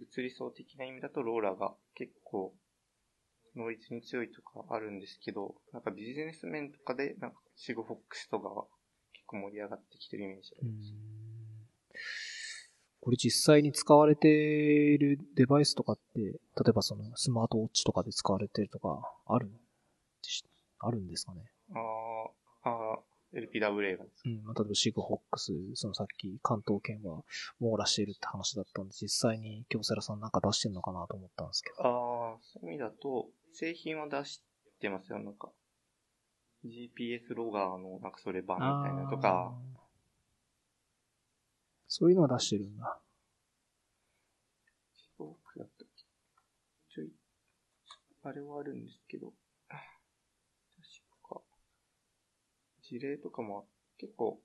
[0.00, 2.54] 物理層的な意味だとローラが結構、
[3.56, 8.64] ノイズに強いとかあるんですけど、なんかビジネス面とかで、なんかシグフォックスとかは
[9.12, 10.92] 結構盛り上がってきてるイメージあうります。
[10.92, 10.96] ん。
[13.00, 16.38] これ実際に使われているデバイスとかって、例
[16.68, 19.50] えばそのスマートウォッチとかで使われてるとか、ある？
[20.78, 21.42] あるんですかね？
[21.74, 23.00] あー、あー、
[23.32, 27.22] LPWA がですかうん、まあ例えばシグホックス、そのさっき関東圏は
[27.60, 31.86] 網羅しているって話だったんで、実際に京セラさんなんか出してるのかなと思ったんですけど。
[31.86, 34.42] ああ、そういう意味だと、製品は出し
[34.80, 35.50] てますよ、なんか。
[36.64, 39.54] GPS ロガーの、なんかそれ版みたいなのとか、
[41.92, 43.00] そういうのは出してるんだ。
[45.16, 46.04] そうだったっけ？
[46.94, 47.12] ちょい、
[48.22, 49.32] あれはあるんですけど、
[49.68, 49.80] 確
[51.28, 51.40] か、
[52.90, 53.68] 事例とかも
[53.98, 54.40] 結構、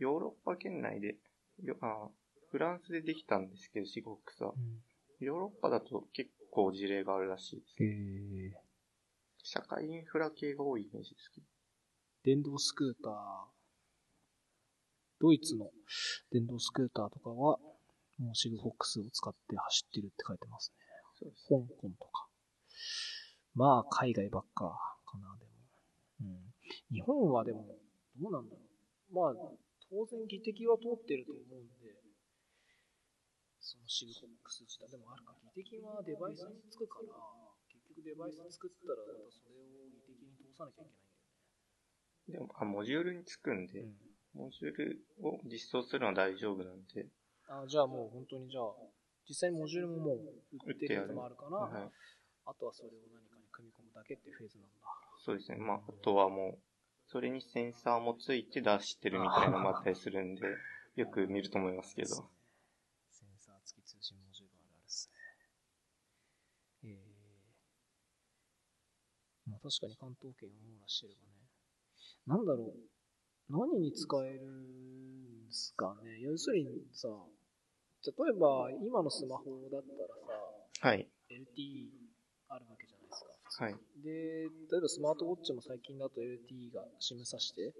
[0.00, 1.16] ヨーロッパ圏内で、
[1.62, 2.08] よあ
[2.50, 4.52] フランスでできたんですけど、シゴックスは。
[5.20, 7.74] ヨーロッパだと結構事例があるらしいです。
[7.84, 8.52] えー、
[9.44, 11.46] 社会インフラ系が多いイメージですけど。
[12.24, 13.12] 電動スクーター、
[15.20, 15.70] ドイツの
[16.32, 17.58] 電動スクーターとかは、
[18.18, 20.84] もうシグフォックスを使って走ってるって書いてますね。
[21.20, 21.46] そうです。
[21.48, 22.26] 香港とか。
[23.54, 25.43] まあ、海外ばっかかな。
[26.90, 27.66] 日本はでも、
[28.16, 29.14] どうなんだろう。
[29.14, 29.52] まあ、
[29.90, 31.94] 当然技的は通ってると思うんで、
[33.60, 35.34] そのシグフォックス自体でもあるか。
[35.42, 37.14] 技的はデバイスにつくから、
[37.68, 42.48] 結局デバイス作ったら、またそれを技的に通さなきゃいけないんだよね。
[42.48, 47.06] でも、あ、モジュールにつくんで、うんモジュールを実装するのは大丈夫なんで、
[47.46, 48.74] あじゃあもう本当にじゃあ、
[49.28, 50.18] 実際にモジュールももう
[50.66, 51.90] 売ってるやつもあるから、はい、
[52.46, 54.90] あとはそれを何かに組み込むだけっていうフェーズなんだ。
[55.24, 55.56] そうですね。
[55.56, 56.58] まあ、あとはもう、
[57.06, 60.42] それにセンサーもついて出してるみたいなのもあったりするんで、
[60.96, 62.08] よく見ると思いますけど。
[63.08, 65.10] センサー付き通信モジュールあるあるっす
[66.82, 66.90] ね。
[66.90, 71.48] えー、まあ確かに関東圏を網羅してればね。
[72.26, 72.76] なんだろう。
[73.48, 76.20] 何に使えるんですかね。
[76.20, 77.08] 要するにさ、
[78.04, 80.08] 例えば今のスマホだったら
[80.82, 81.08] さ、はい。
[81.30, 82.03] LTE
[83.58, 83.76] はい。
[84.02, 87.72] で、例えばスマートウォッチも最近だと LTE が SIM さして、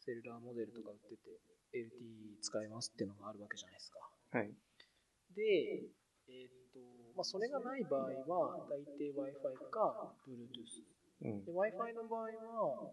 [0.00, 1.40] セルラーモデルとか売ってて、
[1.72, 4.00] LTE 使えますっていうのがあるわけじゃないですか。
[4.38, 4.52] はい。
[5.34, 5.88] で、
[6.28, 6.80] えーっと、
[7.16, 10.84] まあ、それがない場合は、大抵 Wi-Fi か Bluetooth。
[11.24, 11.52] うんで、。
[11.52, 12.92] Wi-Fi の場合は、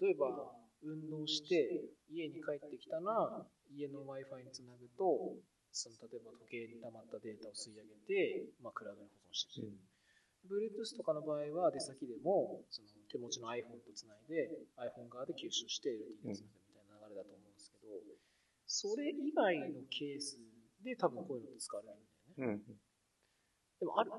[0.00, 5.34] 例えば、運動して、家に帰ってきたら、家の Wi-Fi につなぐと、
[5.72, 9.78] その例えば時計に溜まったデータを吸い上げて、まあ、クラウドに保存してくれる。
[10.48, 15.90] Bluetooth とかの場合は出先でもその手持ちの iPhone とつないで iPhone 側で吸収して
[16.24, 17.92] LTE でつなぐみたいな流れだと思うんですけど、
[18.66, 20.40] それ以外のケース
[20.84, 22.62] で多分こういうのって使われるんだよね。
[22.66, 22.78] うん。
[23.80, 24.10] でもある？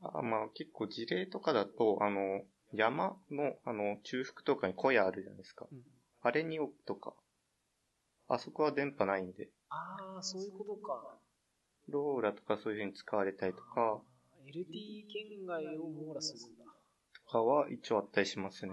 [0.00, 5.66] あまあ、結構事例とかだと、あの、山の、あの、中腹とかに小屋あるじゃないですか。
[5.70, 5.78] うん
[6.20, 7.14] あれに置くとか。
[8.26, 11.16] あそこは電波ないんで、ああ、そういうことか。
[11.88, 14.02] ローラとかそういう風に使われたりとか、
[14.48, 16.64] LTE 圏外を網羅するんだ。
[17.12, 18.72] とかは一応あったりしますね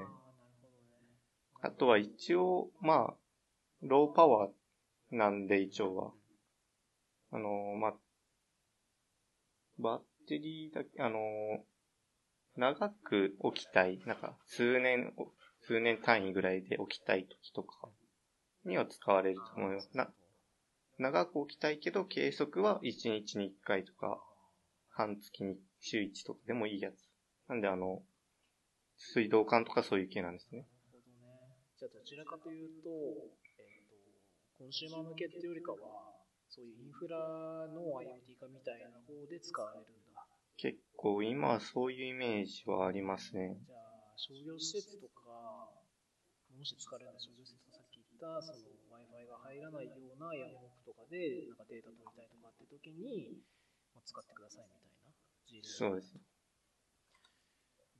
[1.61, 3.13] あとは一応、まあ、
[3.82, 4.51] ローパワー
[5.11, 6.11] なんで一応は。
[7.32, 7.93] あのー、まあ、
[9.80, 11.21] バッテリーだけ、あのー、
[12.55, 15.13] 長く置きたい、なんか数年、
[15.61, 17.89] 数年単位ぐらいで置きたい時とか
[18.63, 19.89] には使われると思います。
[19.93, 20.13] な、
[20.97, 24.21] 長く置きたいけど計測は1日に1回とか、
[24.95, 26.95] 半月に週1とかでもいいやつ。
[27.47, 28.01] なんであの、
[28.97, 30.65] 水道管とかそういう系なんですね。
[30.87, 31.59] なるほどね。
[31.77, 32.89] じゃあどちらかというと、
[33.59, 35.77] えっ、ー、と、コンシューマー向けっていうよりかは、
[36.47, 37.19] そういうインフラ
[37.75, 40.23] の IoT 化みたいな方で使われるんだ。
[40.55, 43.59] 結構今はそういうイメージはありますね。
[43.67, 45.75] じゃあ、商業施設とか、
[46.55, 48.63] もし使われる商業施設とさっき言ったその
[48.95, 53.54] Wi-Fi が入らないようなヤフオクとかでなんかデータ取りたいとかって時に、まあ、
[54.03, 56.13] 使ってくださいみたいなそうです。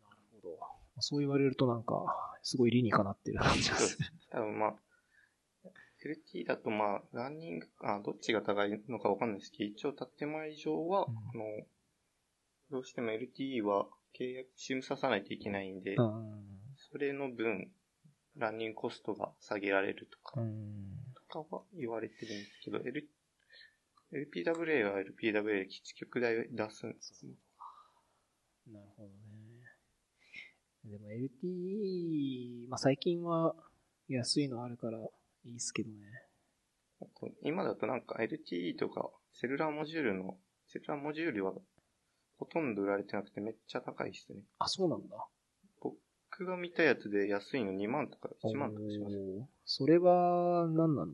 [0.04, 0.58] なるほど。
[1.00, 2.06] そう言われるとなんか、
[2.42, 4.06] すごい理にかなってる感じがする。
[4.30, 4.76] 多分まあ、
[6.06, 11.66] LT だとまあ、ランニング、あ、どっちが高いのかわかんないですけど、一応建前上は、うん、あの、
[12.72, 13.88] どうしても LTE は
[14.18, 16.46] 契約、シムささないといけないんで、うん、
[16.92, 17.72] それの分、
[18.38, 20.98] ランニングコストが下げられるとか、うん、
[21.30, 23.08] とかは言われてるんですけど、L、
[24.14, 27.34] LPWA は LPWA で基地局代出すんですね。
[28.72, 29.14] なるほどね。
[30.86, 33.56] でも LTE、まあ最近は
[34.08, 35.02] 安いのあるからい
[35.50, 35.96] いっすけどね。
[37.44, 40.38] 今だとなんか LTE とか、セルラーモジュールの、
[40.68, 41.54] セルラーモジュールは
[42.38, 44.40] ほとんど売られてなくてめっちゃ高いっすね。
[44.60, 45.28] あ、そうなんだ。
[45.82, 49.16] 僕が見たやつで安いの2万とか1万とかします。
[49.66, 51.14] それは何なの？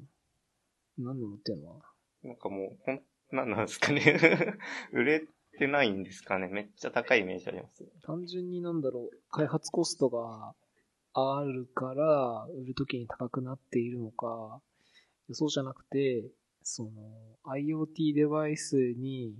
[0.98, 1.78] 何なのっていうの？
[1.78, 1.82] は
[2.24, 3.02] なんかもう、ほん、
[3.32, 4.58] 何なんですかね
[4.94, 7.84] 売れてないんですかねめっちゃ高いイメージあります。
[8.04, 10.56] 単純になんだろう、開発コストが
[11.14, 14.62] あるから、売るときに高くなっているのか、
[15.32, 16.26] そうじゃなくて、
[16.64, 16.92] その、
[17.46, 19.36] IoT デバイスに、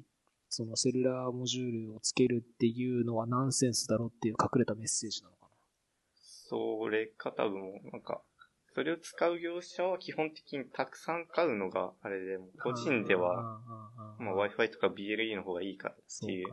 [0.50, 5.50] そのセルラーモジュールをつけるっていうのはナンセンスだろっていう隠れたメッセージなのかな。
[6.20, 8.22] それか多分、なんか、
[8.74, 13.60] それを使う業者は基本的にたくさん買うのがあれで、個人では、
[14.20, 16.48] まあ Wi-Fi とか BLE の方がいいかっていう。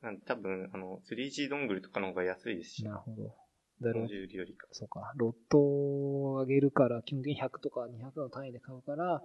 [0.00, 2.84] なん多分、あの、3G ドングルとかの方が安いですし。
[2.84, 3.34] なるほど。
[3.80, 4.08] だろう。
[4.08, 4.68] よりか。
[4.70, 5.12] そうか。
[5.16, 9.22] ロットを上げるから、基本的に100とか200の単位で買うから、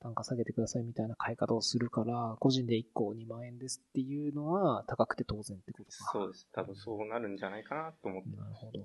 [0.00, 6.10] 単価下げてくださいみたいな買い方をするから、個人で1個2万円ですっていうのは高くて当然ってことか。
[6.12, 6.48] そうです。
[6.52, 8.80] 多分そうなるんじゃないかなと思ってなるほど。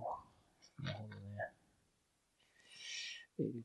[0.84, 1.61] なるほどね。
[3.44, 3.64] LT、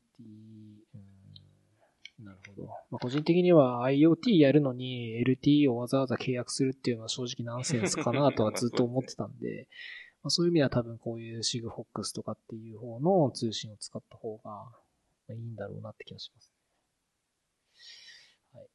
[2.19, 2.67] うん、なるほど。
[2.89, 9.67] まあ、個人的には IoT やるのに LTE をわざわざ契約するっていうのは正直ナンセンスかなとはずっと思ってたんで、
[10.23, 14.71] まあ、そういう意味では多分こういう SIGFOX とかっていう方の通信を使った方が
[15.29, 16.53] いいんだろうなって気がします。
[18.53, 18.67] はい。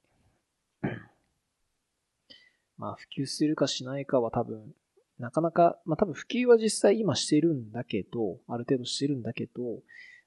[2.76, 4.74] まあ普及するかしないかは多分、
[5.18, 9.82] なかなか、まあ多分普及は実際今してるんだけど、ある程度してるんだけど、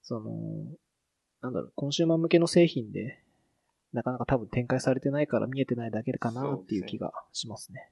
[0.05, 0.31] その、
[1.41, 3.19] なんだろう、コンシューマー向けの製品で、
[3.91, 7.91] なかなか多分展開されてないから見えてないだけかなっていう気がしますね。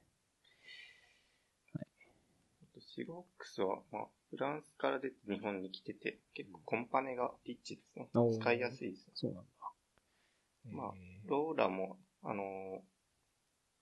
[2.80, 8.08] シゴックスは、まあ、フランスから出て日本に来てて、結構コンパネがリッチですね。
[8.40, 9.12] 使いやすいです、ね。
[9.14, 9.50] そうなんだ。
[10.70, 10.92] まあ、
[11.26, 12.80] ローラも、あのー、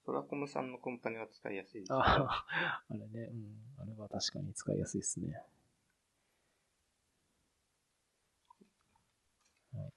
[0.07, 1.99] ソラコムさんのコンパネは使いやすいです、ね。
[2.01, 2.45] あ
[2.89, 3.83] あれね、うん。
[3.83, 5.35] あれは確かに使いやすいですね。
[9.75, 9.93] はい。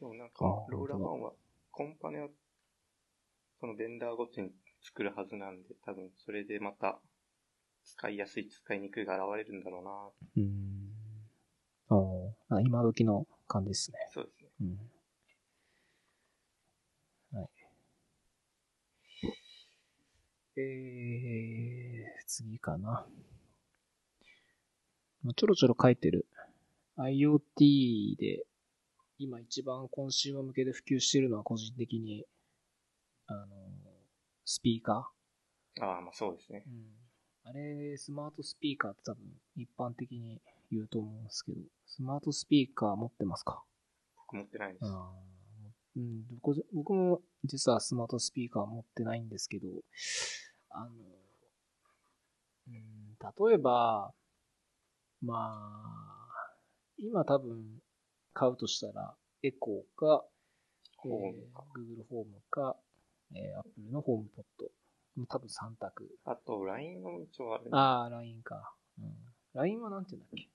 [0.00, 1.32] でもなんか、ローラ版は、
[1.70, 2.30] コンパネを、
[3.60, 4.50] そのベンダーごとに
[4.82, 6.98] 作るはずなんで、多分それでまた
[7.84, 9.90] 使いやすい、使いにくいが現れるんだろうな
[10.38, 10.90] うん。
[12.50, 13.98] ああ、今時の感じですね。
[14.10, 14.48] そうですね。
[14.62, 14.64] う
[17.36, 17.38] ん。
[17.38, 17.50] はい。
[20.56, 23.06] えー、次かな。
[25.36, 26.26] ちょろちょろ書いてる
[26.96, 28.46] IoT で
[29.20, 32.24] 今一番コンシューマー向けで普及してるのは個人的に、
[33.26, 33.46] あの、
[34.46, 35.84] スピーカー。
[35.84, 36.64] ああ、まあそうですね。
[36.66, 36.72] うん
[37.42, 39.24] あれ、スマートスピーカーって多分
[39.56, 43.62] 一般的に言うと思うんですけど、スマートスピーカー持ってますか？
[44.28, 44.84] 僕持ってないです。
[44.84, 45.10] あ
[45.96, 46.24] うん、
[46.74, 49.68] 僕も実はスマートスピーカー持ってないんですけど、
[50.68, 50.90] あの、
[52.68, 53.16] うん、
[53.48, 54.12] 例えば、
[55.22, 56.56] まあ、
[56.98, 57.80] 今多分
[58.32, 60.24] 買うとしたら、エコーか、
[61.04, 61.12] えー、
[61.52, 62.76] Google ホームか、
[63.34, 64.70] えー、Apple のホームポット
[65.28, 66.08] 多分3択。
[66.24, 68.74] あと、LINE の一応ある、ああ、LINE か。
[68.98, 69.14] うん。
[69.54, 70.48] LINE はなんて言うんだっけ？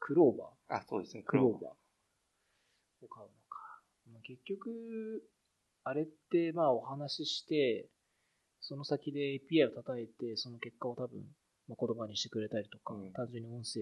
[0.00, 0.80] クローバー。
[0.80, 3.04] あ、そうですね、クローバー。
[3.04, 3.82] を買うのか。
[4.12, 5.22] まあ、結局、
[5.84, 7.88] あれってまあお話しして、
[8.60, 11.20] その先で API を叩いて、その結果を多分、
[11.68, 13.80] まあ、言葉にしてくれたりとか、うん単純に音声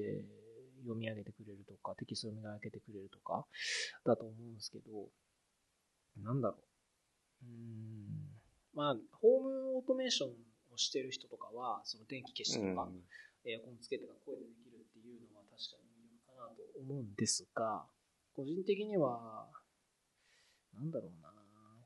[0.87, 3.47] 読み上げてくれるとか、テキスト読み上げてくれるとか、
[4.05, 4.85] だと思うんですけど、
[6.23, 6.57] なんだろ
[7.43, 7.47] う。
[7.47, 8.37] うーん。
[8.75, 10.31] まあ、ホームオートメーション
[10.73, 13.03] をしてる人とかは、その電気消しとか、うん
[13.49, 17.85] エアコンつけてが声でできるっていうのは確かに魅力かなと思うんですが、
[18.35, 19.47] 個人的には、
[20.75, 21.31] なんだろうな。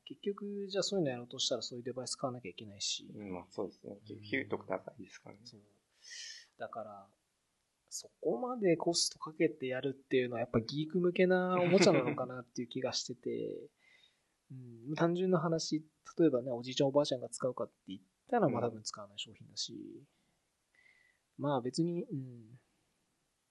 [0.05, 3.95] 結局、じゃあそういうのやろうとしたらそういうデバイス買わなきゃいけないし、うん、まあそうですね。
[4.21, 5.41] ヒューとか高いですからね。
[5.45, 5.61] そう。
[6.57, 7.07] だから、
[7.93, 13.69] そこまでコストかけてやるっていうのはやっぱギーク向けな おもちゃなのかなっていう気がしてて、
[14.49, 15.85] うん、単純な話、
[16.17, 19.75] 例えばね、おじいちゃんおばあちゃんが使うかって言ったら、まあ多分使わない商品だし、
[21.37, 22.59] まあ別に、うん、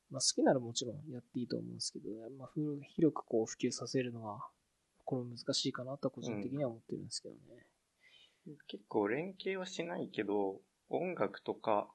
[0.08, 4.48] まあ好きならもちろんやっていいと思うんですけど、まあふ広くこう普及させるのは、
[5.04, 7.66] これ難しいかなとは個人的には思ってるんですけどね。
[8.68, 11.92] 結構連携はしないけど、音楽とか、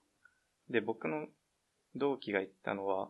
[0.69, 1.27] で、僕の
[1.95, 3.09] 同期が言ったのは、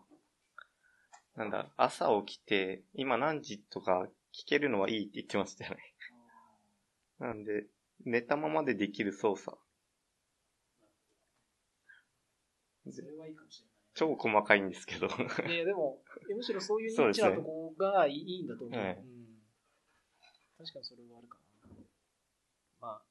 [1.35, 5.77] なんだ、朝起きて、今何時とか聞けるのはいいって言ってましたよね。
[7.19, 7.65] なんで、
[8.05, 9.57] 寝たままでできる操作。
[12.89, 13.75] それはいいかもしれない。
[13.95, 15.07] 超細かいんですけど。
[15.07, 16.01] いやでも、
[16.35, 18.79] むしろそういうニッチなとこがいいんだと思う。
[18.79, 19.25] はいうん
[20.57, 21.37] 確かにそれはあるか
[22.81, 22.87] な。
[22.87, 23.01] まあ、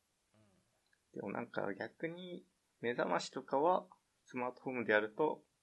[1.14, 2.42] でもなんか逆に、
[2.80, 3.84] 目覚ましとかは、
[4.24, 5.53] スマートフォンでやると、ね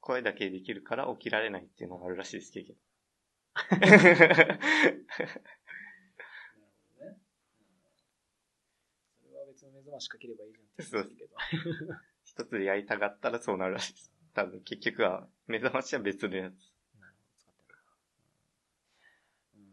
[0.00, 2.74] 声だけでできるから起きられないっていうのがあるらしいですけど。
[3.72, 3.78] うん。
[3.78, 4.24] なるほ
[7.00, 7.06] どね。
[7.06, 7.16] うん
[9.22, 11.36] それは別の目覚ましかければいいじゃんって言うんですけど。
[12.24, 14.12] 一つでやりたかったらそうなるらしいです。
[14.34, 16.54] 多分結局は、目覚ましは別のやつ。
[16.98, 17.92] なるほど、使ってるな。
[19.56, 19.66] うん。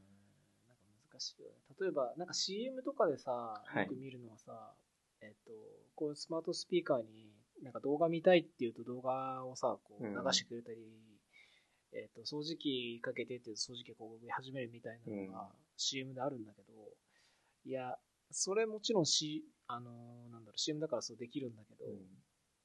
[0.68, 1.56] なんか難しいよね。
[1.80, 4.74] 例えば、なんか CM とかでさ、はいよく見るのはさ、
[5.22, 5.52] えっと、
[5.96, 7.32] こういうスマートスピーカーに、
[7.64, 10.14] なんか動画見たいっていうと動画をさ、こううん。
[10.14, 10.78] 流してくれたり、
[11.94, 16.74] えっと、掃除機かけてって掃除機がこう始めるみたいなのが CM であるんだけど、
[17.66, 17.98] いや、
[18.32, 21.86] それもちろんし、あのーなんだろう、CM だからそうできるんだけど、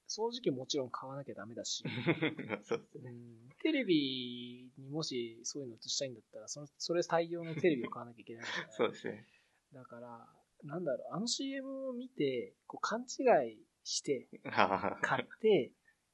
[0.09, 1.83] 掃除機もちろん買わなきゃダメだし、
[2.65, 3.11] そうですね。
[3.11, 3.49] うん。
[3.63, 9.27] テレビにもしそういうの映したいんだったら、そのそれ対応のテレビを買わなきゃいけない そうですね。
[9.73, 10.29] だから、
[10.65, 14.29] なんだろう、あの CM を見て、こう勘違いして、
[15.03, 15.73] 買って、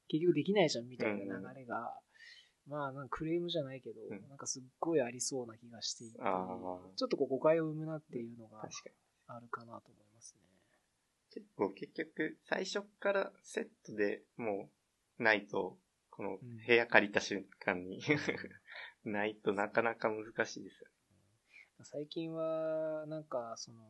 [0.08, 1.94] 結局できないじゃんみたいな流れが、
[2.66, 4.28] まあ、なんかクレームじゃないけど、うん。
[4.28, 8.62] なんかすっごいありそうな気がしていて、ちあょっとこう誤解を生むなっていうのが。
[9.30, 10.40] あるかなと思いますね。
[11.30, 14.70] 結構結局、最初からセットでも
[15.18, 15.78] うないと、
[16.10, 16.56] このうん。
[16.66, 18.00] 部屋借りた瞬間に
[19.04, 20.88] ないとなかなか難しいですよ
[21.82, 23.82] 最近は、なんか、その、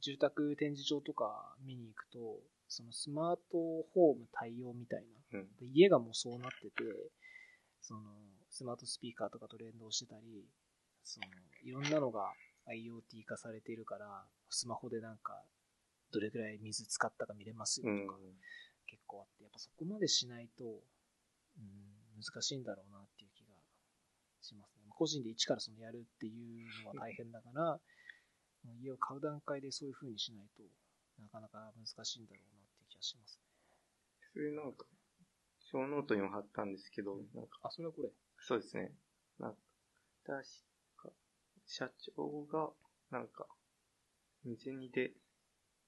[0.00, 3.58] 住宅展示場とか見に行くと、そのスマート
[3.94, 5.46] ホーム対応みたいな、ね。
[5.58, 6.84] で家がもうそうなってて、
[7.80, 8.00] その、
[8.50, 10.44] スマートスピーカーとかと連動してたり、
[11.02, 11.26] その、
[11.64, 12.32] いろんなのが
[12.68, 15.42] IoT 化されているから、スマホでなんか、
[16.12, 18.06] どれくらい水使ったか見れますようん。
[18.06, 18.18] とか、
[18.86, 23.54] 結構あって、やっぱそこまでしないと、うん、難しいんだろうなっていう気が
[24.40, 24.88] しますね。
[24.90, 27.80] 個人で一からそのやるっていうのは大変だから、
[28.64, 30.62] もう家を買う段階でそういう風にしないと
[31.22, 32.57] なかなか難しいんだろう気
[32.98, 33.44] がしますね。
[34.32, 34.84] それなんか、
[35.70, 38.10] ショーノートにも貼ったんですけど、なんか、あ、それはこれ。
[38.40, 38.92] そうですね。
[39.38, 39.58] なんか、
[40.26, 40.42] 確
[40.96, 41.10] か、
[41.66, 42.70] 社長が、
[43.10, 43.46] なんか、
[44.44, 45.12] 水にで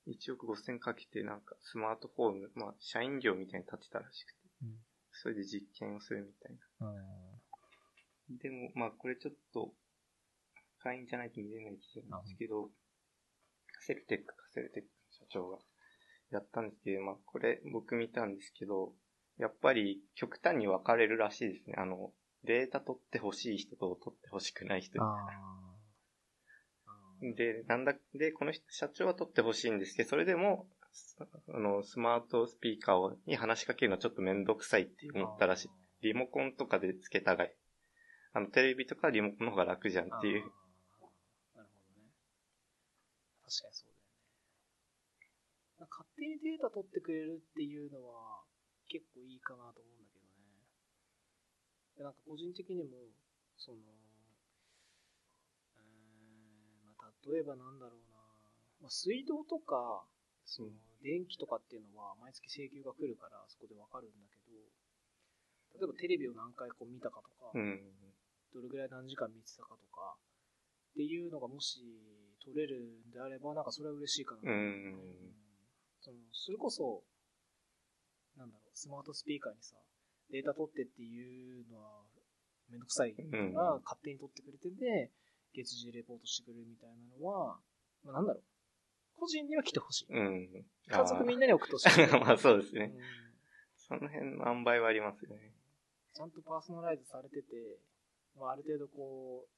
[0.06, 4.78] 1億5千かけて、なんか、スマートホーム、まあ、社員寮みたいに建てたらしくて、うん。
[5.12, 6.86] それで実験をするみたいな。
[6.88, 8.38] うん。
[8.38, 9.74] でも、まあ、これちょっと、
[10.82, 12.70] 会員じゃないと見れない記事なんですけど、
[13.72, 15.58] カセルテック、カセルテックの社長が
[16.30, 18.92] やったんですけど、まあ、これ僕見たんですけど、
[19.38, 21.74] やっぱり極端に分かれるらしいですね。
[21.78, 22.12] あの、
[22.44, 25.02] データ取ってほしい人と取ってほしくない人。
[25.02, 25.30] あー
[27.22, 30.66] で、なんだ、で、この人、社長は取ってほしいんですけど、それでも、
[31.48, 35.70] あの、スマートスピーカーをに話しかけるのはちょっとめんどくさいって思ったらしい。
[36.02, 37.54] リモコンとかでつけたがい。
[38.32, 40.50] あの、テレビとかリモコンの方が楽じゃんっていう。
[41.54, 42.06] なるほどね。
[43.44, 43.89] 確かにそう。
[46.20, 48.44] なんか勝手にデータ取ってくれるっていうのは
[48.92, 50.60] 結構いいかなと思うんだけどね。
[51.96, 53.08] でなんか個人的にも、
[53.56, 53.78] その、
[55.76, 58.20] うーん、まあ、例えばなんだろうな、
[58.84, 60.04] まあ、水道とか、
[60.44, 64.52] そのうん、電気とかっていうのは毎月請求が来るからそこでわかるんだけど、
[65.78, 67.80] 例えばテレビを何回こう見たかとか、うん。
[68.52, 70.18] どれぐらい何時間見てたかとか、
[70.92, 71.80] っていうのがもし
[72.42, 74.50] 取れるんであれば、なんかそれは嬉しいかな。
[74.50, 75.30] うん。
[76.00, 77.02] そのそれこそ、
[78.36, 79.76] なんだろう、スマートスピーカーにさ、
[80.30, 82.02] データ取ってっていうのは
[82.70, 85.10] めんどくさいから、うん勝手に取ってくれてて、
[85.52, 87.58] 月次レポートしてくれるみたいなのは、
[88.04, 88.42] まあ、なんだろう、
[89.20, 90.06] 個人には来てほしい。
[90.10, 90.64] うん。
[90.88, 92.06] 家族みんなに送ってほしい。
[92.24, 93.30] まあそうですねうん
[93.90, 95.50] その辺の塩梅はありますよね。
[96.14, 97.82] ちゃんとパーソナライズされてて、
[98.38, 99.48] まあ、ある程度こ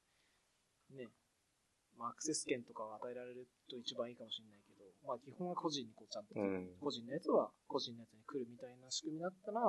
[0.91, 1.09] う、ね、
[1.99, 4.72] まあ、アクセス権とかを与えられると一番いいかもしれないけど、
[5.07, 6.71] まあ、基本は個人にこうちゃんと、うん。
[6.81, 9.61] 個人のやつは個人のやつに来るみたいな仕組みだったら、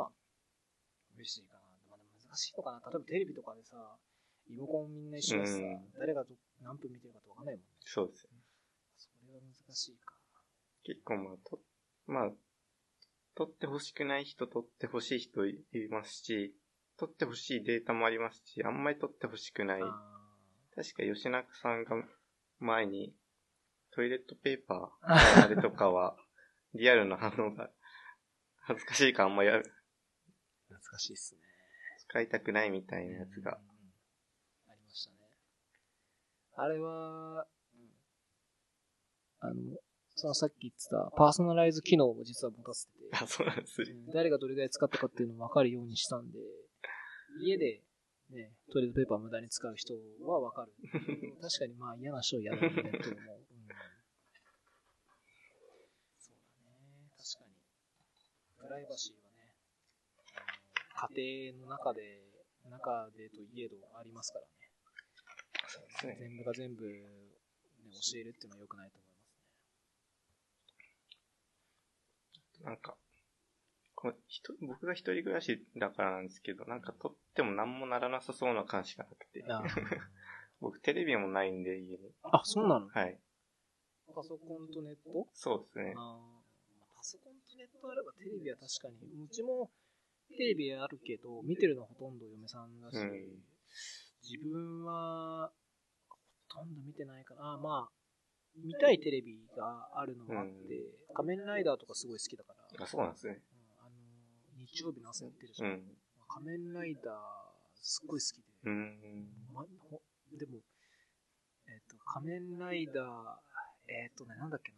[1.17, 1.63] 嬉しいかな。
[1.89, 2.81] まあ、でも難しいのかな。
[2.85, 3.77] 例えばテレビとかでさ、
[4.49, 7.69] リモコンみんな一緒だしさ、うん誰がど何分見てるかってわかんないもんね。
[7.85, 8.41] そうですよね。
[8.97, 10.13] それは難しいか。
[10.83, 11.59] 結構まあ、と、
[12.07, 12.31] まあ、
[13.35, 15.57] 取って欲しくない人、取って欲しい人い
[15.89, 16.53] ますし、
[16.97, 19.81] 取って欲しいデータもありますし、あんまり取って欲しくない。
[19.81, 20.13] あ
[20.75, 21.95] 確か吉中さんが
[22.59, 23.13] 前に、
[23.95, 26.15] トイレットペーパー、あれとかは、
[26.73, 27.69] リアルな反応が、
[28.61, 31.41] 恥ずかしいからあんまやる、ー懐かしいっすね。
[32.09, 33.51] 使いたくないみたいなやつが。
[33.51, 33.73] うん
[34.71, 35.17] ありましたね。
[36.55, 37.45] あれは、
[39.41, 39.53] あの、
[40.15, 43.91] そのさっき言ってたパーソナライズ機能を実は持たせてて、 あ、そうなんですね。
[43.91, 46.39] うん誰がどれぐらい使ったかっていうのも分かるようにしたんで、
[47.41, 47.83] 家で、
[48.29, 50.73] ね、トイレットペーパー無駄に使う人は分かる。
[51.41, 52.93] 確かにまあ嫌な人は嫌だよねって思う。
[52.93, 53.01] うん、
[56.17, 57.11] そうだね。
[57.17, 57.53] 確かに。
[58.59, 59.53] プライバシーはね、
[61.15, 62.21] 家庭の中で、
[62.71, 64.51] 中でといえどありますからね。
[65.67, 66.17] そうですね。
[66.19, 66.91] 全部が全部、ね、
[67.91, 69.15] 教えるっていうのは良くないと思いま
[72.55, 72.65] すね。
[72.65, 72.95] なんか、
[73.95, 79.43] こうひと僕が一人暮らしだからなんですけど、なんか取っても何もならなさそうな感しかなくて。
[79.47, 79.61] あ
[80.61, 82.11] 僕テレビもないんで家に。
[82.23, 82.87] あ、そうなの？
[82.87, 83.19] はい。
[84.15, 85.27] パソコンとネット？
[85.33, 85.93] そうですね。
[85.95, 87.32] あーパソコン
[87.83, 89.69] とあればテレビは確かに、うちも
[90.31, 93.43] テレビあるけど、見てるのはほとんど嫁さんだし、うん
[94.23, 95.51] 自分は
[96.07, 97.59] ほとんど見てないかな。
[97.61, 97.91] まあ、
[98.55, 100.79] 見たいテレビがあるのもあって、
[101.13, 103.41] 仮面ライダーとかすごい好きだから、あ、そうなんですね。
[103.51, 103.91] うんあの
[104.55, 105.71] 日曜日の朝やってるじゃん。
[105.71, 105.83] うん。
[106.29, 107.13] 仮面ライダー
[107.81, 108.43] すっごい好きで。
[108.63, 109.27] うーん。
[109.53, 109.99] ま、ほ
[110.31, 110.59] でも、
[111.67, 114.77] えっ、と、仮面ライダー、えっ、とね、なんだっけな。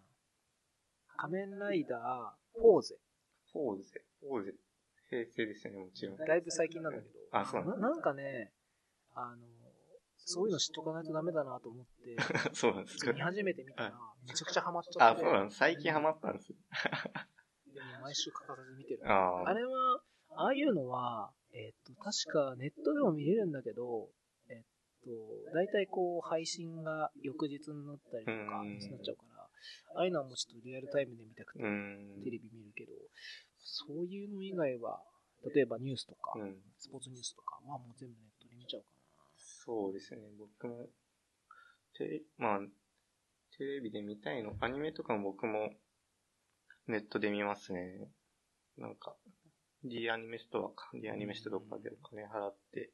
[1.18, 2.96] 仮面ライダー、フォーゼ。
[3.52, 4.02] フォーゼ。
[4.22, 4.54] フォーゼ。
[5.10, 6.18] 平成ですよね、もちろん。
[6.18, 7.14] だいぶ最近なんだけど。
[7.32, 8.52] あそうなんだなんかね、
[9.14, 9.46] あの、
[10.18, 12.18] そういうの知っとかないとダメだなと思って、
[12.54, 13.14] そうなんですか。
[13.14, 15.22] 見始めてみたら、めちゃくちゃハマっちゃっあ、て。
[15.22, 15.58] そうなんです。
[15.58, 16.58] 最近ハマったんですよ。
[17.74, 19.02] でも毎週欠かさず見てる。
[19.06, 19.50] ああ。
[19.50, 20.02] あれは、
[20.32, 24.10] ああいうのは、えっ、と、確かネットでも見れるんだけど、
[24.50, 24.64] えっ、
[25.04, 25.10] と、
[25.54, 29.35] 大体こう、配信が翌日になったりとか、うんになっちゃうから、
[29.96, 31.60] ああいうのはもうちょっとリアルタイムで見たくて。
[31.60, 32.92] テレビ見るけど、
[33.60, 35.02] そういうの以外は、
[35.54, 36.58] 例えばニュースとか、うん。
[36.78, 38.88] スポーツニュースとかはもう全部ネットで見ちゃうか
[39.38, 40.22] そうですね。
[40.38, 40.90] 僕も、
[41.98, 42.60] テレ、まあ、
[43.58, 45.72] テレビで見たいの、アニメとかも僕も
[46.88, 48.10] ネットで見ますね。
[48.78, 49.16] なんか、
[49.84, 52.92] D アニメストアか、D アニメストとかでお金払って、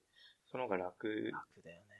[0.51, 1.07] その方が楽。
[1.07, 1.39] な。
[1.39, 1.91] 楽だよね。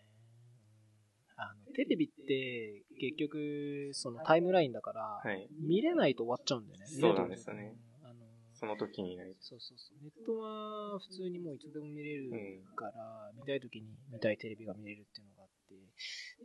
[1.42, 5.48] うんあの、テレビって、結局、そのタイムラインだから、はい。
[5.60, 6.86] 見れないと終わっちゃうんだよね。
[6.86, 8.10] そうなんですよねうん。
[8.10, 9.34] あの、その時にない。
[9.40, 10.04] そうそうそう。
[10.04, 15.76] ネットは普通にもういつでも見れるうんから、見たい時に見たいテレビが見れるっていうのがあって、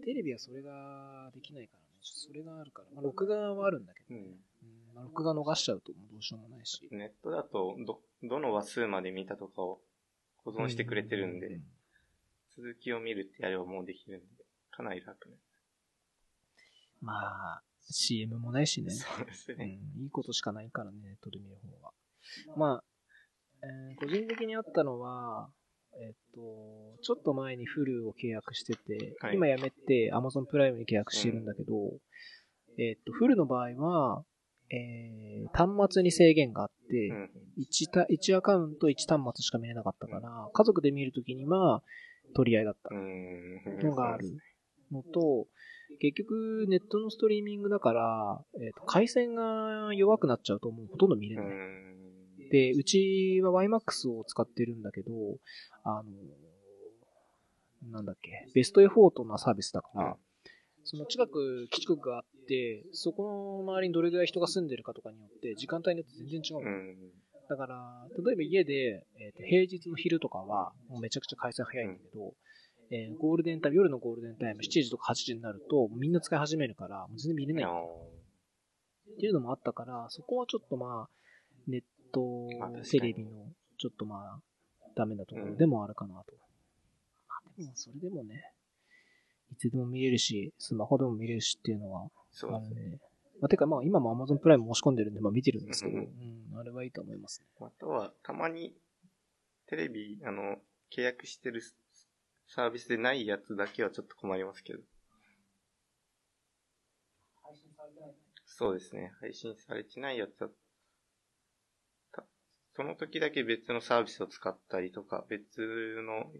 [0.04, 1.86] テレビはそれができないからね。
[2.00, 2.88] それがあるから。
[2.94, 4.22] まあ、録画はあるんだけど、うん。
[4.22, 4.36] うん
[4.94, 6.88] まあ、録画逃しちゃうとどうしようもないし。
[6.90, 9.80] ネットだと、ど、どの話数まで見たとかを
[10.44, 11.62] 保存してくれてるんで、う
[12.56, 14.26] 続きを見るってやればもうできるんで、
[14.76, 15.36] かなり楽ね。
[17.00, 17.12] ま
[17.58, 18.90] あ、CM もないしね。
[18.90, 19.64] そうですうね。
[19.66, 21.92] ん、いいことしかないからね、ネットで見る方が。
[22.56, 22.84] まあ、
[23.62, 25.48] えー個人的にあったのは、
[25.98, 26.40] えっと、
[27.02, 31.72] ちょっと前に Hulu を契約してて、はい今やめて Amazon プライムに契約してるんだけど、
[32.78, 34.24] えっと、Hulu の場合は、
[34.70, 37.30] えー端末に制限があって、うん。
[37.58, 41.82] 1, た1アカウント1端末しか見れなかったから、家族で見るときには
[42.34, 42.90] 取り合いだった。
[42.92, 44.26] のがある
[44.92, 45.46] のと、
[46.00, 51.46] 結局ネットのストリーミングだから、えっと回線が弱くなっちゃうともうほとんど見れない。
[51.46, 52.48] ん。
[52.50, 55.10] で、うちは YMAX を使ってるんだけど、
[55.84, 60.14] あの、なんだっけ、ベストエフォートなサービスだから、うん
[60.88, 66.70] その近く基地局があって、そこの周りにどれぐらい人が住んでるかとかによって、時間帯によって全然違うの。
[66.70, 66.96] うん。
[67.48, 72.34] だから、例えば家で、えーと平日の昼とかは、もうめちゃくちゃ回線早いんだけど、
[72.90, 81.08] えーゴールデンタイム、夜のゴールデンタイム、7時とか8時になると、みんな使い始めるから、もう全然見れないあっていうのもあったから、そこはちょっとまあ、
[81.66, 81.82] ネッ
[82.12, 82.48] ト
[82.90, 83.30] テレビの
[83.78, 84.40] ちょっとまあ、
[84.94, 86.34] ダメなところでもあるかなと。
[87.28, 88.52] まあでも、それでもね、
[89.52, 92.08] いつでも見れるし、スマホでも見れるしっていうのは。
[92.42, 92.98] あるんで。
[93.40, 97.46] まあ、てかまあ今も Amazon プライム申し込んでるんで、まあ見てるんですけど、ううんん、あれはいいと思いますね。
[97.60, 98.74] あとは、たまに、
[99.66, 100.56] テレビ、あの、
[100.90, 101.60] 契約してる
[102.48, 104.80] サービスでないやつだけはちょっと困りますけど。
[108.46, 109.12] そうですね。
[109.20, 110.48] 配信されてないやつは、
[112.12, 112.24] た
[112.74, 116.32] その時だけ別のサービスを使ったりとか、別の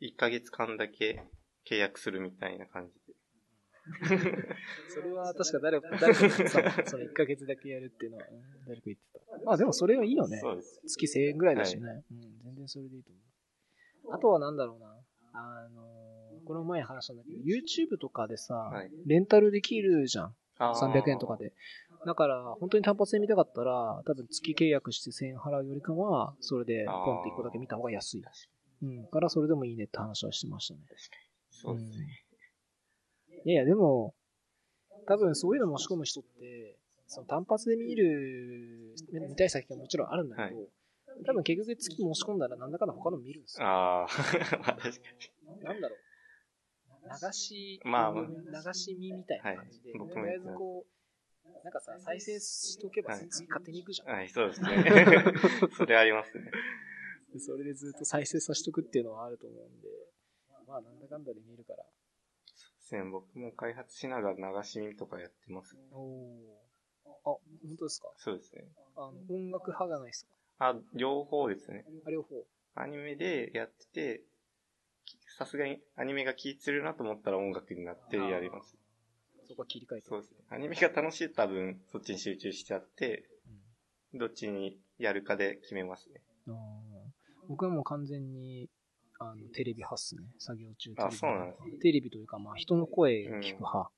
[0.00, 1.22] 1ヶ月間だけ
[1.70, 3.14] 契約するみたいな感じで。
[4.88, 9.44] それは確か誰か、誰かが言ってたわその1ヶ月だけやるっていうのは、うん誰か言ってた。
[9.44, 10.38] まあでもそれはいいよね。
[10.38, 10.80] そうです。
[10.86, 12.04] 月1000円ぐらいだしね。
[12.10, 14.14] うん、全然それでいいと思う。
[14.16, 14.93] あとはなんだろうな。
[15.34, 15.94] あのー
[16.46, 20.34] この前話したんだけど、YouTube とかでさ、はいレンタルできるじゃん。
[20.58, 21.52] あー300円とかで。
[22.06, 28.24] だから、本当に単発で見たかったら、多分月契約して1000円払うよりかは、それでポンって1個だけ見た方が安い。
[28.82, 29.06] うん。
[29.06, 30.80] からそれでもいいねって話はしてましたね。
[30.80, 30.86] に。
[31.50, 32.24] そうですね。
[33.46, 34.14] いやいや、でも、
[35.06, 40.66] 多分そういうの申し込む人って、その単発で見る、見たい先がもちろんあるんだけど、は
[41.26, 43.66] 多分結局月申し込んだらなんだかんだ他の見るんですよ。
[43.66, 44.08] あ あ、
[44.58, 44.88] まあ確か
[45.42, 45.60] に。
[45.62, 45.98] なんだろう。
[47.26, 50.86] 流し、まあまあ流し見みたいな感じで、はい僕とりあえずこ
[51.44, 54.08] う、なんかさ、再生しとけばはい次勝手に行くじゃん。
[54.08, 54.68] はい、そうですね。
[55.76, 56.50] それありますね。
[57.32, 59.88] でそれでずっと再生させとくっていうのはあると思うんで、
[60.66, 61.84] まあなんだかんだで見るから。
[62.54, 63.04] そうですね。
[63.10, 65.76] 僕も開発しながら流し見とかやってます。
[65.90, 66.60] おお。
[67.06, 68.10] あ、本当ですか？
[68.16, 68.66] そうですね。
[68.96, 71.84] あの、音楽派がないですかあ、両方ですね。
[72.06, 72.44] あ、両方。
[72.74, 74.22] アニメでやってて、
[75.04, 78.76] きさすがにアニメが気ぃつるなと思ったら音楽になってやります。
[79.46, 80.08] そこは切り替えて。
[80.08, 80.38] そうですね。
[80.50, 83.64] アニメが楽しいと多分そっちに集中しちゃって、うん
[84.16, 86.22] どっちにやるかで決めますね。
[86.46, 86.54] あー
[87.48, 88.70] 僕はもう完全に、
[89.18, 90.22] あの、テレビ派っすね。
[90.38, 91.14] 作業中テレビ。
[91.14, 93.90] あそうなんですテレビというか、まあ、人の声聞く派。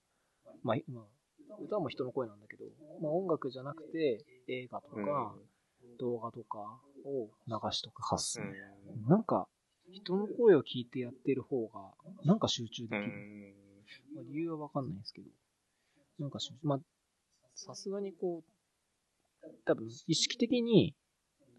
[0.62, 2.64] まあ、まあ、歌も人の声なんだけど、
[3.00, 5.34] まあ、音楽じゃなくて、映画とか、
[5.98, 6.58] 動画とか
[7.04, 8.50] を流しとく派っすうね。
[9.06, 9.08] ん。
[9.08, 9.48] なんか、
[9.90, 11.92] 人の声を聞いてやってる方が、
[12.24, 13.12] なんか集中でうきる。
[13.12, 13.54] ん。
[14.14, 15.28] まあ、理由はわかんないんですけど、
[16.18, 16.80] なんか集中、まあ、
[17.54, 20.94] さすがにこう、多分、意識的に、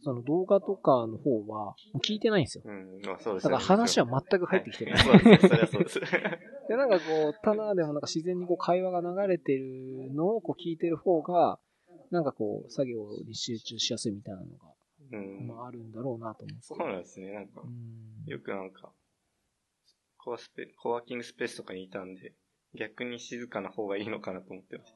[0.01, 1.75] その動画とかの方は、
[2.05, 2.63] 聞いてないんですよ。
[2.65, 3.01] うん。
[3.05, 4.99] まあそうですだから話は全く入ってきてない。
[4.99, 5.39] そうですね。
[5.39, 5.99] それはそうです。
[6.67, 11.59] で、なんかこう、棚でもなんか自然にこう会話が流れてるのをこう聞いてる方が、
[12.11, 14.73] なんかこう、作業に集中しやすいみたいなのが、
[15.11, 15.47] うん。
[15.47, 16.63] まああるんだろうなと思って。
[16.63, 17.33] そうなんですね。
[17.33, 18.91] なんかう、んよくなんか、
[20.17, 22.33] コアスペ、コワーキングスペースとかにいたんで、
[22.73, 24.93] 逆に静かな方がいいのかなと思ってまし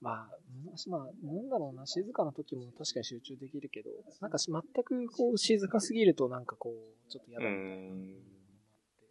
[0.00, 7.98] まあ、昔まあ、なんだろうな、静かな時も確かに集中できるけど、なんかし全くこう、静かすぎるとなんかこう、ちょっと嫌だみたいなのもん。
[7.98, 9.08] あって。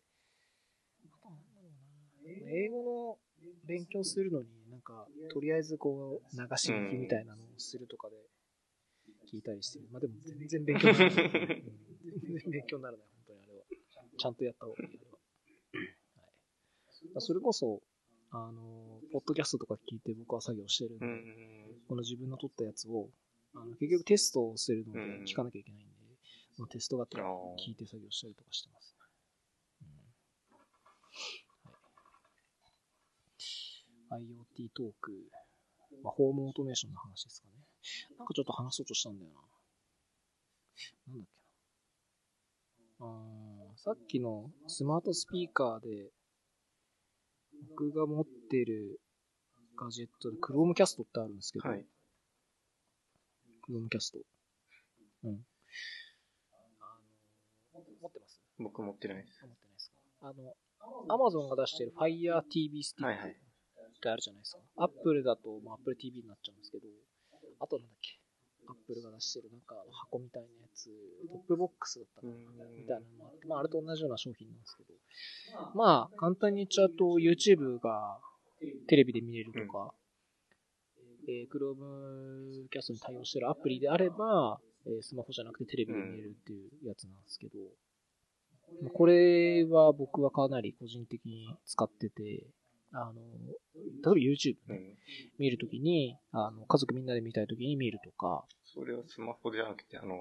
[1.06, 3.18] あとなんだろうな、英語の
[3.66, 8.16] 勉強するのに、なんか、とりあえずこう、流し聞きみたいなのをするとかで
[9.32, 9.86] 聞いたりしてる。
[9.92, 11.26] まあでも全然勉強にならない。
[11.26, 13.64] う ん全然勉強にならない、本当にあれは。
[14.18, 15.20] ちゃんとやった方がいい、あれは。
[17.14, 17.84] はい、それこそ、
[18.32, 21.82] あの、ポッドキャストとか聞いて僕は作業してるんで、うん。
[21.88, 23.12] この自分の取ったやつを、
[23.54, 25.94] あの結局テストをするのでうん聞かなきゃいけないんで、
[26.56, 29.14] そのテストがてらあー聞いて作業したりとかしてます、うんはい
[34.18, 35.12] IoT トーク、
[36.04, 37.54] まあ、ホームオートメーションの話ですかね。
[38.18, 41.14] なんかちょっと話そうとしたんだよな。
[41.14, 43.06] なんだっけな。
[43.06, 46.12] あーさっきのスマートスピーカーで、
[47.70, 49.00] 僕が持ってる
[49.78, 51.86] ガジェットで Chromecast ってあるんですけど、はい。
[53.68, 54.22] Chromecast。
[55.24, 55.46] うん。
[56.82, 56.86] あ
[57.74, 58.42] の、持ってます？
[58.60, 59.40] 僕持ってないです。
[59.42, 60.56] 持ってないですかあの、
[61.10, 63.40] Amazon が出してる Fire TV スティックはいはい。
[64.04, 64.60] ってあるじゃないですか。
[64.76, 66.88] Apple だと、まあ、Apple TV になっちゃうんですけど、
[67.60, 68.20] あとなんだっけ
[68.68, 70.92] Apple が出してるなんか箱みたいなやつ、
[71.32, 74.94] トップボックスだったかなみたいなのもあって、まあ、あれと同じような商品なんですけど、
[75.76, 78.20] まあ、簡単に言っちゃうと、YouTube が
[78.88, 79.94] テレビで見れるとか、
[81.28, 87.58] えー、Chromecast に対応してるアプリであれば、えースマホじゃなくてテレビで見れるっていうやつなんですけど、
[88.82, 92.48] まあこれは僕はかなり個人的に使ってて、
[92.94, 94.98] あの、例えば YouTube ね、うん。
[95.40, 100.16] 見るときに、あの、家族みんなで見たいときに見るとか、それはスマホじゃなくて、あの、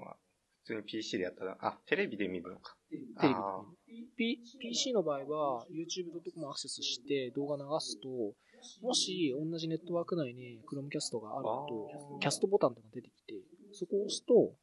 [0.62, 2.76] 普通に PC でやったら、あ、テレビで見るのか。
[2.90, 8.08] テレビであ見る P PC の場合は YouTube.com アクセスして動画流すと、
[8.80, 13.34] もし同じネットワーク内に Chromecast があるとキャストボタンとか出てきて、
[13.72, 14.54] そこを押すと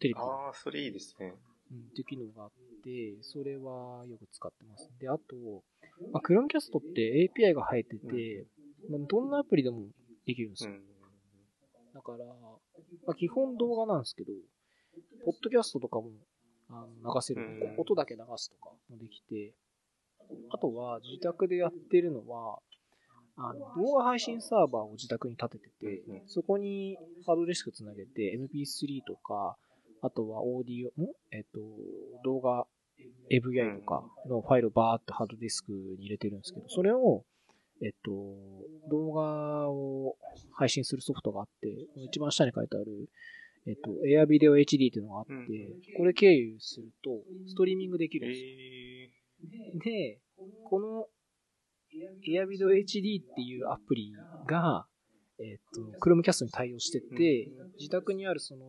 [0.00, 1.34] テレビにああ、それいいですね。
[1.70, 2.50] うんっていう機能があっ
[2.84, 4.90] て、それはよく使ってます。
[4.98, 5.64] で、あと、
[6.12, 8.46] まあ、Chromecast って API が入ってて、
[8.90, 9.86] まあどんなアプリでも
[10.26, 10.70] できるんですよ。
[10.70, 10.80] うん。
[11.94, 12.32] だから、ま
[13.08, 14.32] あ、基本動画なんですけど、
[15.24, 16.10] ポッドキャストとかも
[16.70, 17.44] あの流せる、う
[17.76, 19.52] ん音だけ流すとかもできて、
[20.50, 22.58] あとは自宅でやってるのは、
[23.36, 29.56] あの動画配信サーバーを自宅に立ててて、そこにハードディスクつなげて MP3 とか、
[30.02, 31.06] あとはオーディオ、ん？
[31.30, 31.60] えっと、
[32.24, 32.66] 動画
[33.30, 37.24] AVI とかのファイルをバーってハードディスクに入れてるんですけど、それを、
[37.82, 38.10] えっと、
[38.90, 40.16] 動画を
[40.52, 43.08] 配信するソフトがあって、この一番下に書いてある、
[43.66, 45.46] えっと、Air Video HD っていうのがあって、うん。
[45.96, 47.10] これ経由すると、
[47.46, 48.48] ストリーミングできえるんですよ。
[49.76, 50.18] ー、で、
[50.64, 51.06] この
[52.26, 54.12] Air Video HD っていうアプリ
[54.46, 54.86] が、
[55.38, 58.64] えっと、Chromecast に対応してて、自宅にあるその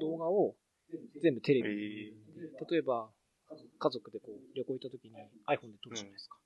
[0.00, 0.54] 動画を
[1.22, 2.12] 全部テレビ
[2.42, 3.10] え例えば、
[3.78, 5.14] 家族でこう旅行行った時に
[5.46, 6.38] iPhone で撮るじゃないですか。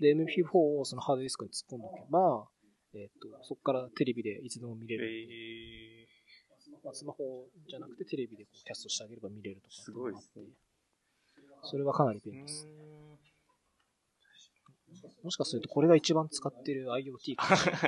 [0.00, 2.48] で、MP4 をそのハードディスクに突っ込んでおけば、
[2.94, 5.06] えっ、と、そこからテレビでいつでも見れー、る。
[5.06, 6.08] え
[6.84, 10.44] まあ、スマホじゃなくてテレビでこうキャストしてあげれば見れるとかすごいですね
[11.62, 12.66] それはかなりー、便利です。
[12.66, 12.68] う
[15.24, 17.82] もしかするとこれが一番使ってる IoT かもしれない。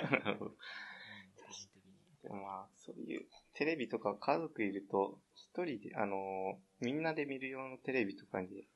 [2.29, 8.67] まあ、そういう、テレビとか家族いると、一人で、あのーみんなで見る用のテレビとかに、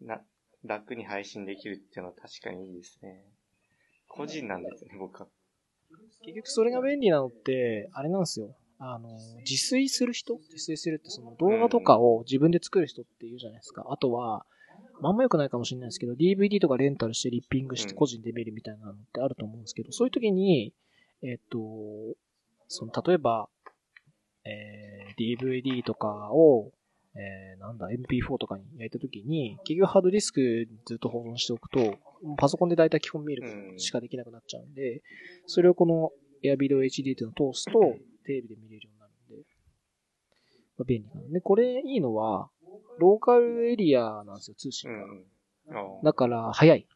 [0.00, 0.20] な、
[0.64, 3.24] 楽に配信できるっていうのは確かにいいですね。
[4.08, 5.28] 個人なんですね、僕は。
[6.22, 8.56] 結局それが便利なのって、あれなんですよ。
[8.78, 9.08] あの、
[9.48, 10.34] 自炊する人？
[10.34, 13.86] 自炊するってその動画とかを自分で作る人って言うじゃないですか。
[13.88, 14.44] あとは、
[15.00, 20.74] まんま良くないかもしれないですけど、DVD とかレンタルしてリッピングしてうん個人で見るみたいなのってあると思うんですけど、そういう時に、
[21.22, 21.58] えっと、
[22.68, 23.48] その、例えば、
[24.44, 26.72] えー DVD とかを、
[27.14, 31.98] えーなんだ、MP4 とかに焼いた時に、結局ハードディスクにずっと保存しておくと、
[32.36, 33.42] パソコンで大体基本見る
[33.72, 35.02] うんしかできなくなっちゃうんで、
[35.46, 36.12] それをこの
[36.44, 37.80] Airvideo HD っていうのを通すと、
[38.24, 39.46] テレビで見れるようになるんで、
[40.78, 42.50] まあ、便利なので、これいいのは、
[42.98, 45.84] ローカルエリアなんですよ、通信が。
[46.02, 46.86] だから、早い。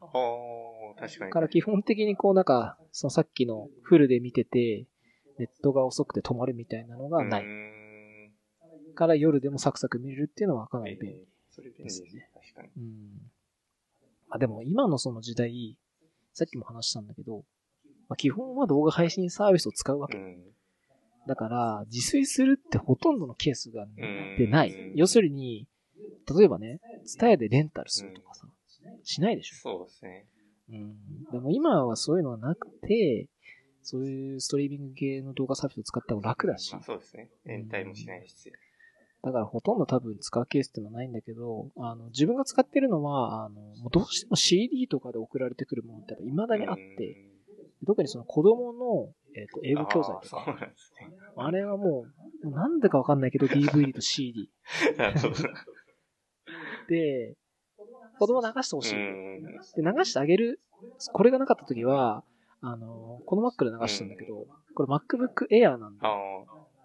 [0.99, 1.31] 確かに。
[1.31, 4.87] だから基本的にこうなんか、そのさっきのフルで見てて、
[5.39, 7.45] ネットが遅くて止まるみたいなのがない。
[8.95, 11.17] から夜でもサクサク見れるっていうのはかなり便利。
[11.19, 12.31] えーそれ便利ですね。
[12.33, 12.69] 確かに。
[12.77, 13.11] うん。
[14.29, 15.77] まあでも今のその時代、
[16.33, 17.45] さっきも話したんだけど、
[18.09, 20.17] まあ、基本は動画配信サービスを使うわけ。
[20.17, 20.39] うん。
[21.27, 24.97] だから、自炊するってほとんどのケースがんでないうん。
[24.97, 25.67] 要するに、
[26.37, 28.47] 例えばね、ツタヤでレンタルするとかさ、
[29.03, 29.57] しないでしょ。
[29.57, 30.27] そうですね。
[30.71, 31.25] うん。
[31.31, 33.29] でも今はそういうのはなくて、
[33.83, 37.31] そういうストリーミング系の動画サービスを使った方が楽だしまあ、そうですね。
[37.47, 38.53] 延滞もしないし。
[39.23, 47.19] だからほとんど多分使うケースってのはないんだけど、あの、自分が使ってるのは、あの、もうどうしても CD とかで送られてくるものって未だにあって、
[47.87, 51.13] 特にその子供の、えっ、と、英語教材とあーか、そうなんですね。
[51.37, 52.07] あれはも
[52.45, 54.51] う、なんでかわかんないけど DVD と CD。
[56.89, 57.37] で、
[58.19, 58.97] 子供流してほしい。
[58.97, 59.43] うん。
[59.77, 60.61] で、流してあげる。
[61.13, 62.25] これがなかった時は、
[62.61, 66.09] あの、この Mac で流したんだけど、これ MacBook Air なんだ。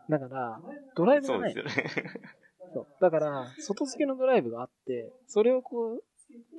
[0.10, 0.61] あだから、
[0.95, 1.77] ドライあ、ブがないそうです。
[1.80, 1.91] よね。
[2.73, 6.03] そうだから、外付けのドライブがあって、それをこう、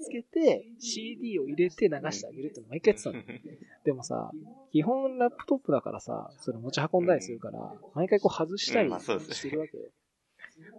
[0.00, 3.22] つけて、CD を入れて流してあげるって毎回やってたの。
[3.84, 4.30] でもさ、
[4.72, 9.84] 基本ラップトップだからさ、それ持ち運んだりするから、毎回こう外したりしてるわけよ。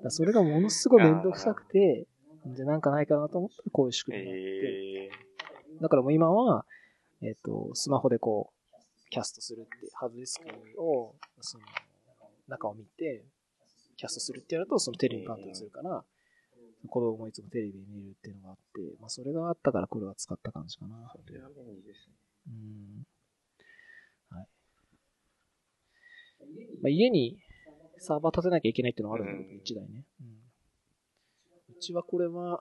[0.04, 2.08] だそれがものすごいめんどくさくて、
[2.46, 5.10] じゃあなんかないかなと思ったらこういう仕組みがあって、え
[5.82, 6.66] だからもう今は、
[7.22, 11.66] えっ、と、スマホでこう、キャストするって、ハードディスクを、その、
[12.48, 13.26] 中を見て、
[13.98, 16.04] キャストするってやると、そのテレビにパンと映るから、
[16.88, 20.96] 子供もいつもテレビで見れるっていうのがあって、まあそれがあったからこれは使った感じかな。
[20.96, 22.16] ー、それは便利ですね。
[22.48, 24.38] うん。
[24.38, 24.48] はい。
[26.82, 27.38] まあ、家に
[27.98, 30.06] サーバー立てなきゃいけないっていうのがあるんだけど、うん一台ね。
[30.22, 30.28] うん。
[31.76, 32.60] うちはこれは、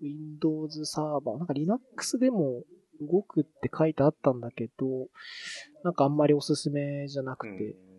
[0.00, 2.64] Windows サーバー、なんか Linux でも
[3.00, 5.08] 動くって書いてあったんだけど、
[5.84, 7.89] なんかあんまりおすすめじゃなくて、うん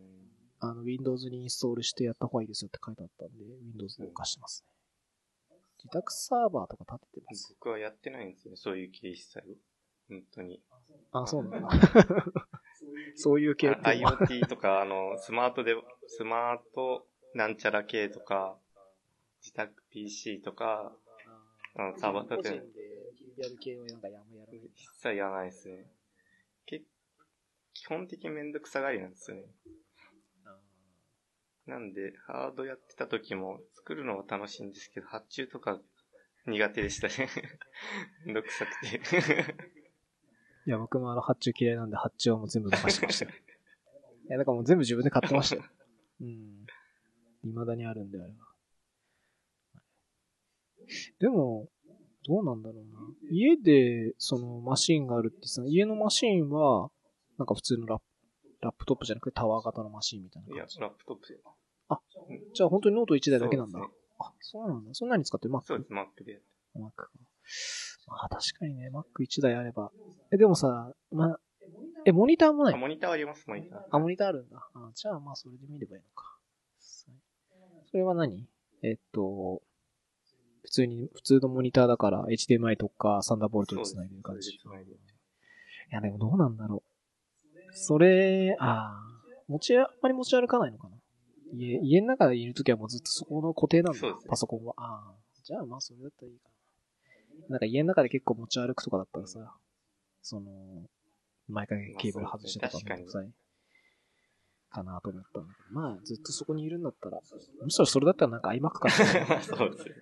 [0.61, 5.55] あの、Windows にインストールしてやった方がいいですよって書いてあったんで、Windows で動かしてますね。
[5.83, 7.55] 自宅サーバーとか立ててます？
[7.59, 9.41] 僕はやってないんですよね、そういう系一切を。
[10.09, 10.61] 本当に。
[11.11, 11.69] あ、そうなんだ。
[13.15, 15.73] そういう系って IoT とか、あの、スマートで、
[16.07, 18.57] スマートなんちゃら系とか、
[19.41, 20.95] 自宅 PC とか、
[21.73, 24.69] あのサーバー立てでやる系はなんかやむやらないんだ。
[24.75, 25.89] 一切やらないですね。
[26.65, 26.83] け
[27.73, 29.43] 基本的にめんどくさがりなんですよね。
[31.71, 35.79] なんで、ハードやってた時も作るのは楽しいんですけど、発注とか
[36.45, 37.29] 苦手でしたね。
[38.25, 38.99] めんどくさくて。
[40.67, 43.31] いや、僕もあの発注嫌いなんで発注はもう全部任してましたよ。
[44.27, 45.63] いや、だからもう全部自分で買ってましたよ。
[46.19, 46.65] うん。
[47.43, 48.53] 未だにあるんで、あれは。
[51.19, 51.69] でも、
[52.27, 52.99] どうなんだろうな。
[53.29, 56.91] 家で、その、マシンがあるってさ、家のマシンは、
[57.37, 58.05] なんか普通のラップ、
[58.59, 61.41] ラップトップじゃなくてタワー型のマシンみたいないやラップトップ
[62.27, 62.41] で。
[62.53, 63.79] じゃあ本当にノート1台だけなんだ。
[63.79, 64.93] そうですねあ、そうなんだ。
[64.93, 65.61] そんなに使ってる？Mac?
[65.65, 66.41] そうです、Mac で。
[66.75, 67.09] Mac か。
[68.07, 69.91] まあ確かにね、Mac1 台あれば。
[70.31, 71.39] え、でもさ、まあ、
[72.05, 72.73] え、モニターもない？
[72.73, 73.79] あ、モニターあります、モニター。
[73.89, 74.67] あ、モニターあるんだ。
[74.73, 76.37] あじゃあまあそれで見ればいいのか。
[76.79, 78.47] それは何？
[78.83, 79.61] えっと、
[80.63, 84.51] 普通に、普通のモニターだから HDMI とかサンダーボルトで繋いでる感じ。
[84.51, 84.59] い
[85.91, 86.91] やでもどうなんだろう。
[87.73, 90.95] それ、ああ、持ち、あんまり持ち歩かないのかな
[91.53, 93.99] 家、家の中でいるときはもうずっとそこの固定なんだ。
[93.99, 94.73] そうですねパソコンは。
[94.77, 97.49] ああ、じゃあまあそれだったらいいかな。
[97.49, 99.53] なんか家の中で結構持ち歩くとかだったらさ、
[100.21, 100.51] その、
[101.47, 103.31] 毎回ケーブル外してとかめんどくさい
[104.69, 107.19] かなと思ったんだけど、まあずっとそこにいるんだったら、
[107.61, 109.41] むしろそれだったらなんか iMac かな。
[109.43, 109.95] そうですね。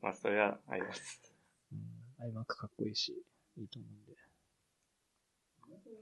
[0.00, 1.20] まあ、それはあります。
[1.72, 3.12] うん、iMac かっこいいし、
[3.56, 4.27] いいと思うんで。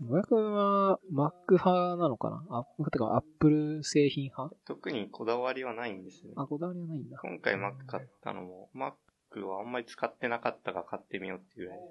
[0.01, 2.45] 野く君は Mac 派なのかな？
[2.51, 4.55] あ、てか Apple 製品派？
[4.67, 6.33] 特にこだわりはないんですね。
[6.37, 7.19] あ、こだわりはないんだ。
[7.23, 11.79] 今回 Mac 買ったのも、Mac はあんまり使ってなかったが買ってみようっていうぐらい。
[11.79, 11.83] あ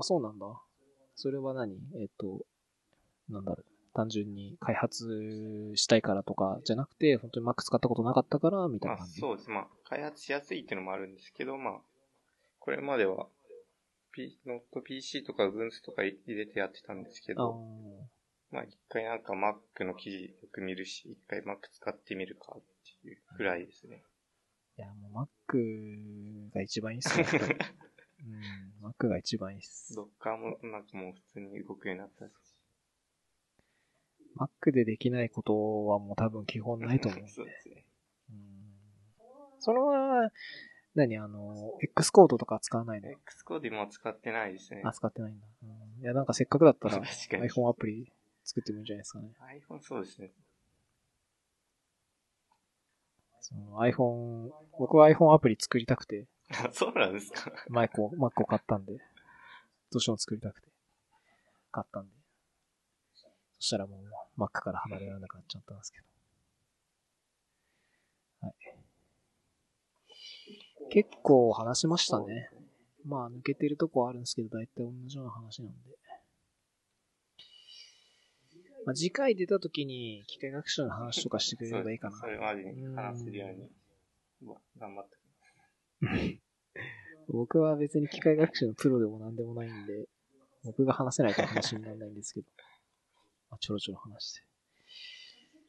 [0.00, 0.46] あ、そうなんだ。
[1.16, 1.74] それは何？
[2.00, 2.46] えっ、と、
[3.28, 3.66] なんだろう。
[3.94, 9.20] 単純に開発したいからとかじゃなくて、本当に Mac 使ったことなかったから、みたいまあな感じ？
[9.20, 9.50] そうです。
[9.50, 11.74] まあ、開発しやすいっていうのもあるんですけど、まあ、
[12.58, 13.26] これまでは、
[14.12, 17.60] P、ノット PC とか Ubuntu とか入れてやってたんですけあど、
[18.50, 22.62] まあ一回なんか Mac の記事よく見るし、一回 Mac 使ってみるかっ
[23.02, 24.02] ていうぐらいですね。
[24.78, 27.26] いや、もう Mac が一番いいっすよ。
[28.82, 29.98] うん、Mac が一番いいっす。
[29.98, 32.32] Docker もなんかもう普通に動くようになったし。
[34.36, 37.28] Mac でできないことはもう多分基本ないと思うんで。
[37.32, 37.84] そうですね。
[38.30, 38.52] うん
[39.58, 40.28] それは、
[40.94, 44.82] 何あの、X コードとか使わないの？Xcode も使ってないですね。
[44.84, 45.46] あ、使ってないんだ。
[45.62, 48.12] うんいや、なんかせっかくだったら iPhone アプリ
[48.44, 49.30] 作ってもいいんじゃないですかね。
[49.70, 50.30] iPhone そうですね。
[53.40, 57.50] その iPhone、僕は iPhone アプリ作りたくて、あ そうなんですか？
[57.68, 58.92] マイクを、Mac を買ったんで、
[59.90, 60.68] どうしても作りたくて、
[61.70, 62.12] 買ったんで。
[63.14, 63.28] そ
[63.60, 63.96] したらも
[64.36, 66.06] う Mac から離れられなくなっちゃったんですけど。
[68.40, 68.54] はい。
[70.90, 72.50] 結構話しましたね。
[73.04, 75.74] まあ抜けてるとこはあるんですけど、大体同じような話なんで。
[78.84, 82.26] まあ、次回出た時に機械学習の話とかしてくれればいいかなそ。
[82.26, 86.40] れまでに話せるように、頑張って。
[87.28, 90.08] 僕は別に機械学習のプロでも何でもないんで、
[90.64, 92.46] 僕が話せないと話にならないんですけど、
[93.50, 94.40] まあ、ちょろちょろ話して。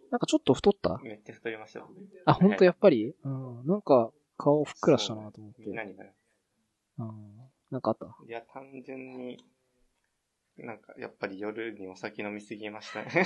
[0.09, 0.99] なんかちょっと太った？
[1.03, 1.87] めっちゃ太りました。
[2.25, 3.13] あ、ほんとややっぱり？
[3.23, 3.67] うん。
[3.67, 5.63] なんか顔ふっくらしたなと思って。
[5.71, 6.05] 何が
[6.99, 7.51] うん。
[7.71, 8.15] なんかあった？
[8.27, 9.43] いや、単純に、
[10.57, 13.25] なんか、やっぱり夜にお酒飲みすぎましたね。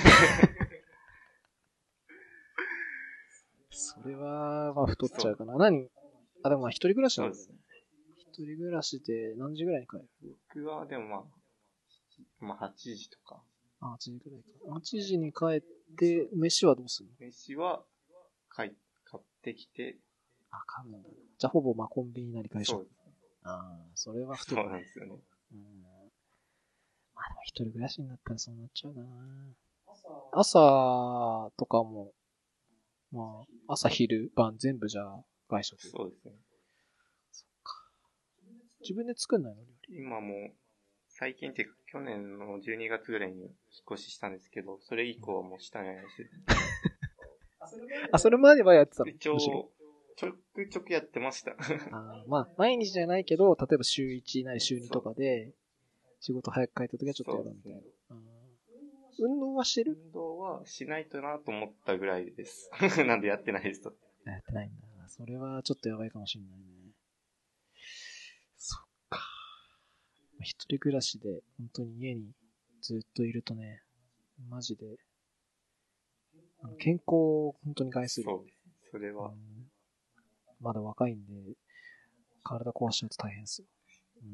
[3.70, 5.56] それは、まあ太っちゃうかな。
[5.56, 5.88] 何？
[6.42, 7.58] あ、でもまあ一人暮らしなんですね。。
[8.16, 10.08] 一人暮らしで何時ぐらいに帰る？
[10.54, 11.24] 僕はでもまあ、
[12.40, 13.42] まあ8時とか。
[13.80, 14.48] あ、8時ぐらいか。
[14.78, 15.62] 8時に帰っ
[15.96, 17.14] て、飯はどうするの？
[17.26, 17.84] 飯は、
[18.48, 19.98] 買い、買ってきて、
[20.50, 20.98] あ、買うんだ。
[21.38, 22.88] じゃあほぼまあコンビニなり会社そう。
[23.42, 24.70] ああ、それは太そうる。
[24.70, 25.12] なんですよね。
[25.52, 25.82] うん。
[27.14, 29.06] まあでも一人暮らしになったらそうなっちゃうかな。
[30.32, 32.12] 朝とかも、
[33.10, 35.88] まあ、朝昼晩全部じゃあ外食。
[35.88, 36.32] そうですね。
[38.80, 39.98] 自分で作んないの料理？
[39.98, 40.52] 今もう、
[41.08, 43.50] 最近っていうか、去年の12月ぐらいに引っ
[43.94, 46.30] 越ししたんですけど、それ以降はもうしたないです。
[48.12, 49.10] あ、それまではやってたの？
[49.10, 49.70] 一応
[50.18, 51.52] ちょくちょくやってました。
[51.92, 55.54] あーまあ、毎日じゃないけど、例えば週1なり週2とかで、
[56.18, 57.80] 仕事早く帰った時はちょっとやるみたいな。
[59.20, 59.92] 運動はしてる？
[59.92, 62.68] 運動はしないとなと思ったぐらいです。
[63.06, 63.94] なんでやってないですと。
[64.24, 65.08] やってないんだ。
[65.08, 66.92] それはちょっとやばいかもしれないね。
[68.56, 69.20] そっか。
[70.40, 72.32] 一人暮らしで、本当に家に
[72.80, 73.82] ずっといるとね、
[74.48, 74.98] マジで、
[76.60, 78.24] あの健康を本当に害する。
[78.24, 78.46] そう。
[78.90, 79.57] それは、うん
[80.60, 81.56] まだ若いんで、
[82.44, 83.66] 体壊しちゃうと大変ですよ。
[84.22, 84.26] う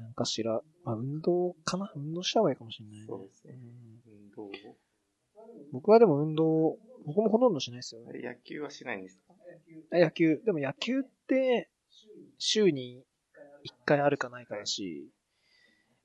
[0.00, 0.02] ん。
[0.02, 1.90] なんかしら、まあ運動かな？
[1.96, 3.04] 運動した方がいいかもしれない、ね。
[3.06, 3.56] そうですねん
[4.06, 4.50] 運動
[5.72, 8.20] 僕はでも運動、僕もほとんどしないですよね。
[8.22, 9.34] 野球はしないんですか？
[9.92, 11.70] あ野球、でも野球って、
[12.38, 13.04] 週に
[13.64, 15.10] 1回あるかないかだし、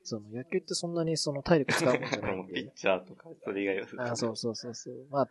[0.04, 2.72] その野球ってそんなにその体力使うもんじゃないん ピッで。
[2.76, 4.12] チャーとか、それ以外は。
[4.12, 5.08] あそうそうそうそう。
[5.10, 5.30] まあ、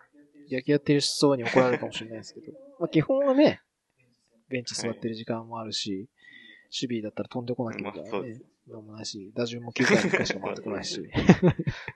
[0.50, 3.60] 野球やってる人に怒られるかもしれないですけど、 まあ基本はね、
[4.48, 6.08] ベンチ座ってる時間もあるし、
[6.70, 8.40] 守備だったら飛んでこなきゃいけないね。
[8.68, 11.00] なんもないし、打順も9回に1回しか回ってこないし。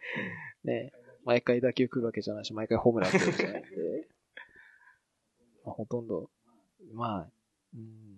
[0.64, 0.92] ね
[1.24, 4.08] 毎回打球来るわけじゃないし、毎回ホームラン来るわけじゃないんで、
[5.64, 6.30] まあ、ほとんど、
[6.92, 7.30] まあ、
[7.74, 8.16] うん、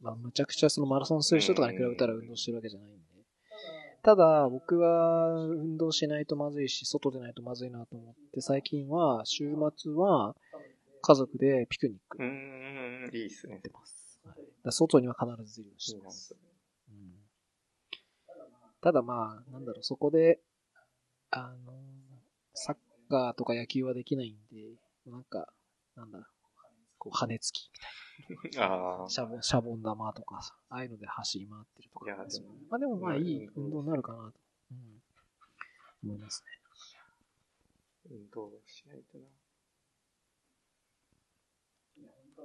[0.00, 3.11] まあ、むちゃくちゃそのマラソンする人とかに比べたら運動してるわけじゃないんで。
[4.02, 10.34] ただ、僕は運動しないとまずいし、外でないとまずいなと思って、最近は、週末は、
[11.02, 12.18] 家族でピクニック。
[12.20, 13.60] うん、いいっすね。
[14.64, 16.36] だ外には必ず出るしてます。
[16.90, 17.12] うん。
[18.80, 20.40] ただまあ、なんだろう、そこで、
[21.30, 21.72] あの、
[22.54, 22.76] サッ
[23.08, 25.52] カーとか野球はできないんで、なんか、
[25.94, 26.28] なんだ、
[27.02, 27.68] こう、羽根つき
[28.44, 32.06] みたいあな、シャボン、シャボン玉とかさ、ああいうので走り回ってるとか。
[32.06, 34.34] いやでもまあでもまあいいうん運動になるかなと、
[34.70, 34.78] うん、
[36.04, 36.50] 思いますね。
[38.06, 39.24] あ、運動しないとな。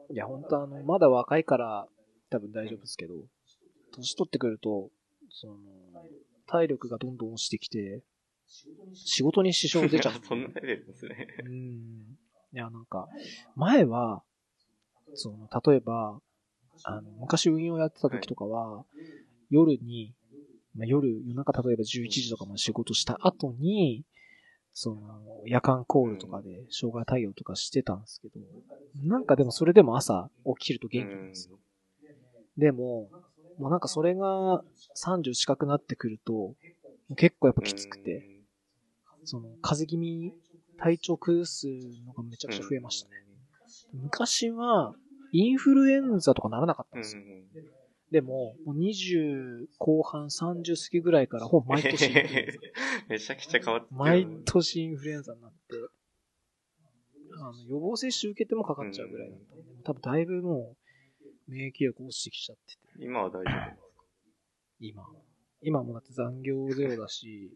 [0.09, 1.87] いや、本当あの、まだ若いから
[2.31, 3.13] 多分大丈夫ですけど、
[3.91, 4.89] 年取ってくると、
[5.29, 5.55] その、
[6.47, 8.01] 体力がどんどん落ちてきて、
[8.95, 10.13] 仕事に支障出ちゃう。
[10.25, 11.27] そんなレベルですね。
[11.45, 12.17] うん。
[12.53, 13.07] いや、なんか、
[13.55, 14.23] 前は、
[15.13, 16.19] その、例えば、
[16.83, 18.85] あの、昔運用やってた時とかは、
[19.49, 20.13] 夜に、
[20.75, 24.03] まあ、夜、夜中例えば11時とかまで仕事した後に、
[24.73, 28.39] その、夜間コールとかで障害対応とかしてたんですけど、
[29.03, 30.29] なんかでもそれでも朝
[30.59, 31.59] 起きると元気なんですよ。
[32.57, 33.09] でも、
[33.57, 34.63] もうなんかそれが
[34.93, 36.55] 30近くなってくると、
[37.17, 38.25] 結構やっぱきつくて、
[39.25, 40.33] その、風邪気味、
[40.77, 41.67] 体調崩す
[42.05, 43.13] のがめちゃくちゃ増えましたね。
[43.93, 44.95] 昔は、
[45.31, 47.03] インフルエンザとかならなかったうんん。
[47.03, 47.23] ですよ。
[48.11, 52.09] でも、もう20後半30過ぎぐらいから、ほぼ毎年。
[53.09, 55.57] めちゃくちゃ変わってる毎年インフルエンザになって、
[57.39, 60.75] あの予防接種受けてもかかっちゃうぐらいだったんで、多分だいぶも
[61.47, 63.87] う、免疫力落ちてきちゃってて、今は大丈夫ですか？
[64.79, 65.03] 今。
[65.61, 67.51] 今もだって残業ゼロだし、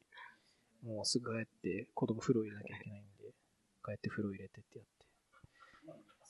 [0.83, 3.31] もうすぐ帰って子供風呂入れなきゃいけないんで、
[3.85, 4.87] 帰って風呂入れてってやっ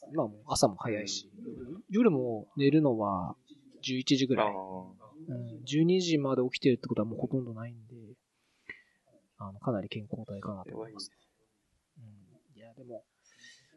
[0.02, 0.12] て。
[0.12, 1.30] 今もう朝も早いし、
[1.90, 3.36] 夜も寝るのは
[3.84, 4.48] 11時ぐらい。
[4.48, 4.82] あ
[5.28, 7.96] うん、12時まで起きてるってことはもうほとんどないんで、
[9.38, 11.16] あの、かなり健康体かなと思いますね。
[12.00, 12.60] うん。
[12.60, 13.04] いや、でも、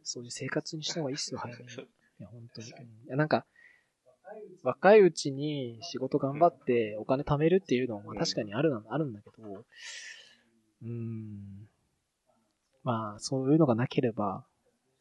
[0.03, 1.71] そういう生活にした方がいいっすよ、早めに。
[1.71, 2.73] いや、本当に。
[2.73, 3.47] うん、いや、なんか、
[4.63, 9.65] 若いうちに仕事頑張ってお金貯めるっていうのはまあ確かにあるな、あるんだけど、
[10.83, 11.69] うーん。
[12.83, 14.47] まあ、そういうのがなければ、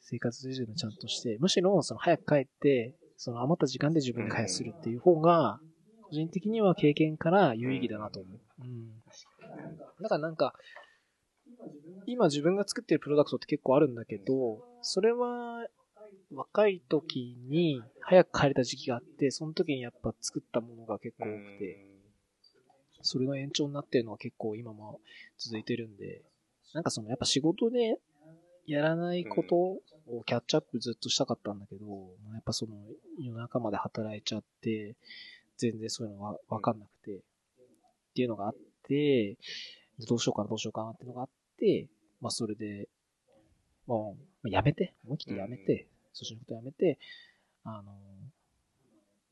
[0.04, 5.62] 生活水準ちゃんとして、むしろ、その早く帰って、その余った時間で自分で開発するっていう方が、
[6.02, 8.40] 個人的には経験から有意義だなと思う。
[8.64, 8.90] うん。
[10.02, 10.54] だからなんか、
[12.06, 15.66] 今自分が作ってるプロダクトって結構あるんだけど、それは
[16.34, 21.80] 若い時に早く帰れた時期があって、その時にやっぱ作ったものが結構多くて、
[23.02, 25.00] それが延長になってるのは結構今も
[25.38, 26.22] 続いてるんで、
[26.74, 28.00] なんかそのやっぱ仕事で
[28.66, 29.78] やらないこと
[30.08, 31.86] をキャッチアップずっとしたかったんだけど、
[32.34, 32.74] やっぱその
[33.20, 34.96] 夜中まで働いちゃって、
[35.58, 37.20] 全然そういうのがわかんなくて、っ
[38.16, 39.38] ていうのがあって、
[40.08, 41.88] どうしようかなどうしようかなっていうのがあって、
[42.22, 42.88] まあそれで、
[43.88, 47.00] もう、まあやめて、思い切ってやめて、そっちのことやめて、
[47.64, 47.94] あの、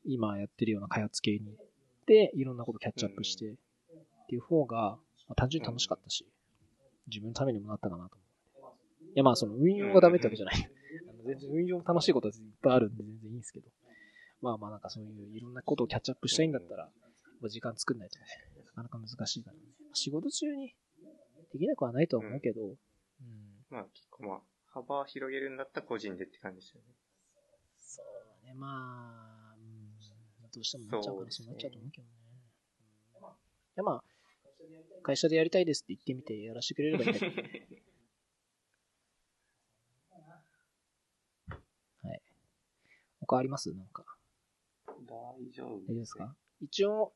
[0.04, 1.66] 今やってるような開発系に行っ
[2.06, 3.54] て、いろんなことキャッチアップして、っ
[4.28, 4.96] ていう方が、
[5.28, 6.26] まあ単純に楽しかったし、
[7.08, 8.21] 自分のためにもなったかなと。
[9.14, 10.70] いやまあその運用がダメってわけじゃない。
[11.08, 13.68] あの全然運用楽しいことはいっぱいあるんで全然いいんですけど。
[14.40, 16.90] まあまあなんかそういういろんなことをキャッチアップしたいんだったら、
[17.40, 18.24] まあ時間作んないとね、
[18.66, 19.62] なかなか難しいからね。
[19.94, 20.74] 仕事中に
[21.52, 22.76] できなくはないとは思うけど、うん。
[23.70, 26.86] まあ、結構まあ、幅を広げるんだったら個人でって感じですよね。
[27.78, 28.06] そう
[28.42, 32.12] だね、まあ、うん、どうしてもなっちゃうからそうなっちゃうと思うけどね。
[33.20, 33.30] うん、い
[33.76, 34.04] やまあ、
[35.02, 37.42] 会社でやりたいですって言ってみてやらせてくれればいいんだけどね。
[42.02, 42.22] はい。
[43.26, 43.72] 他あります？
[43.74, 44.04] なんか。
[44.86, 46.34] 大丈夫大丈夫ですか？
[46.60, 47.12] 一応、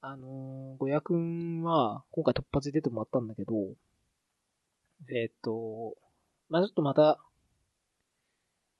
[0.00, 3.54] あのー、ごやくんは、今回突発で出てもらったんだけど、
[5.08, 5.96] えーっと、
[6.48, 7.18] まあちょっとまた、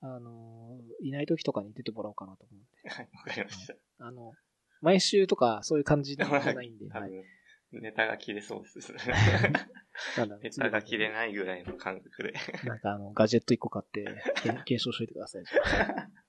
[0.01, 2.89] あのー、いない時とかに出てもらおうかなと思うんで。
[2.89, 3.75] はい、わかりました。
[3.99, 4.33] あの、
[4.81, 7.11] 毎週とかそういう感じではないんで、多はい。
[7.71, 8.91] 分、ネタが切れそうです。
[10.17, 12.33] なんだネタが切れないぐらいの感覚で。
[12.65, 14.05] なんかあの、ガジェット1個買って、
[14.41, 15.43] けん 検証しといてください。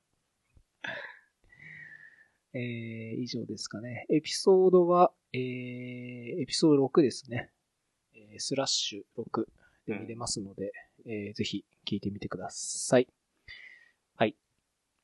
[2.54, 4.06] えー、以上ですかね。
[4.10, 7.50] エピソードは、えー、エピソード6ですね。
[8.14, 9.44] えースラッシュ6
[9.86, 10.72] で見れますので、
[11.06, 13.08] えーぜひ聞いてみてください。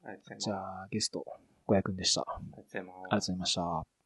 [0.05, 0.39] ありがとうござい。
[0.41, 1.25] じゃあ、ゲスト、
[1.67, 2.23] 小谷くんでした。
[2.23, 3.98] ありがとうございました。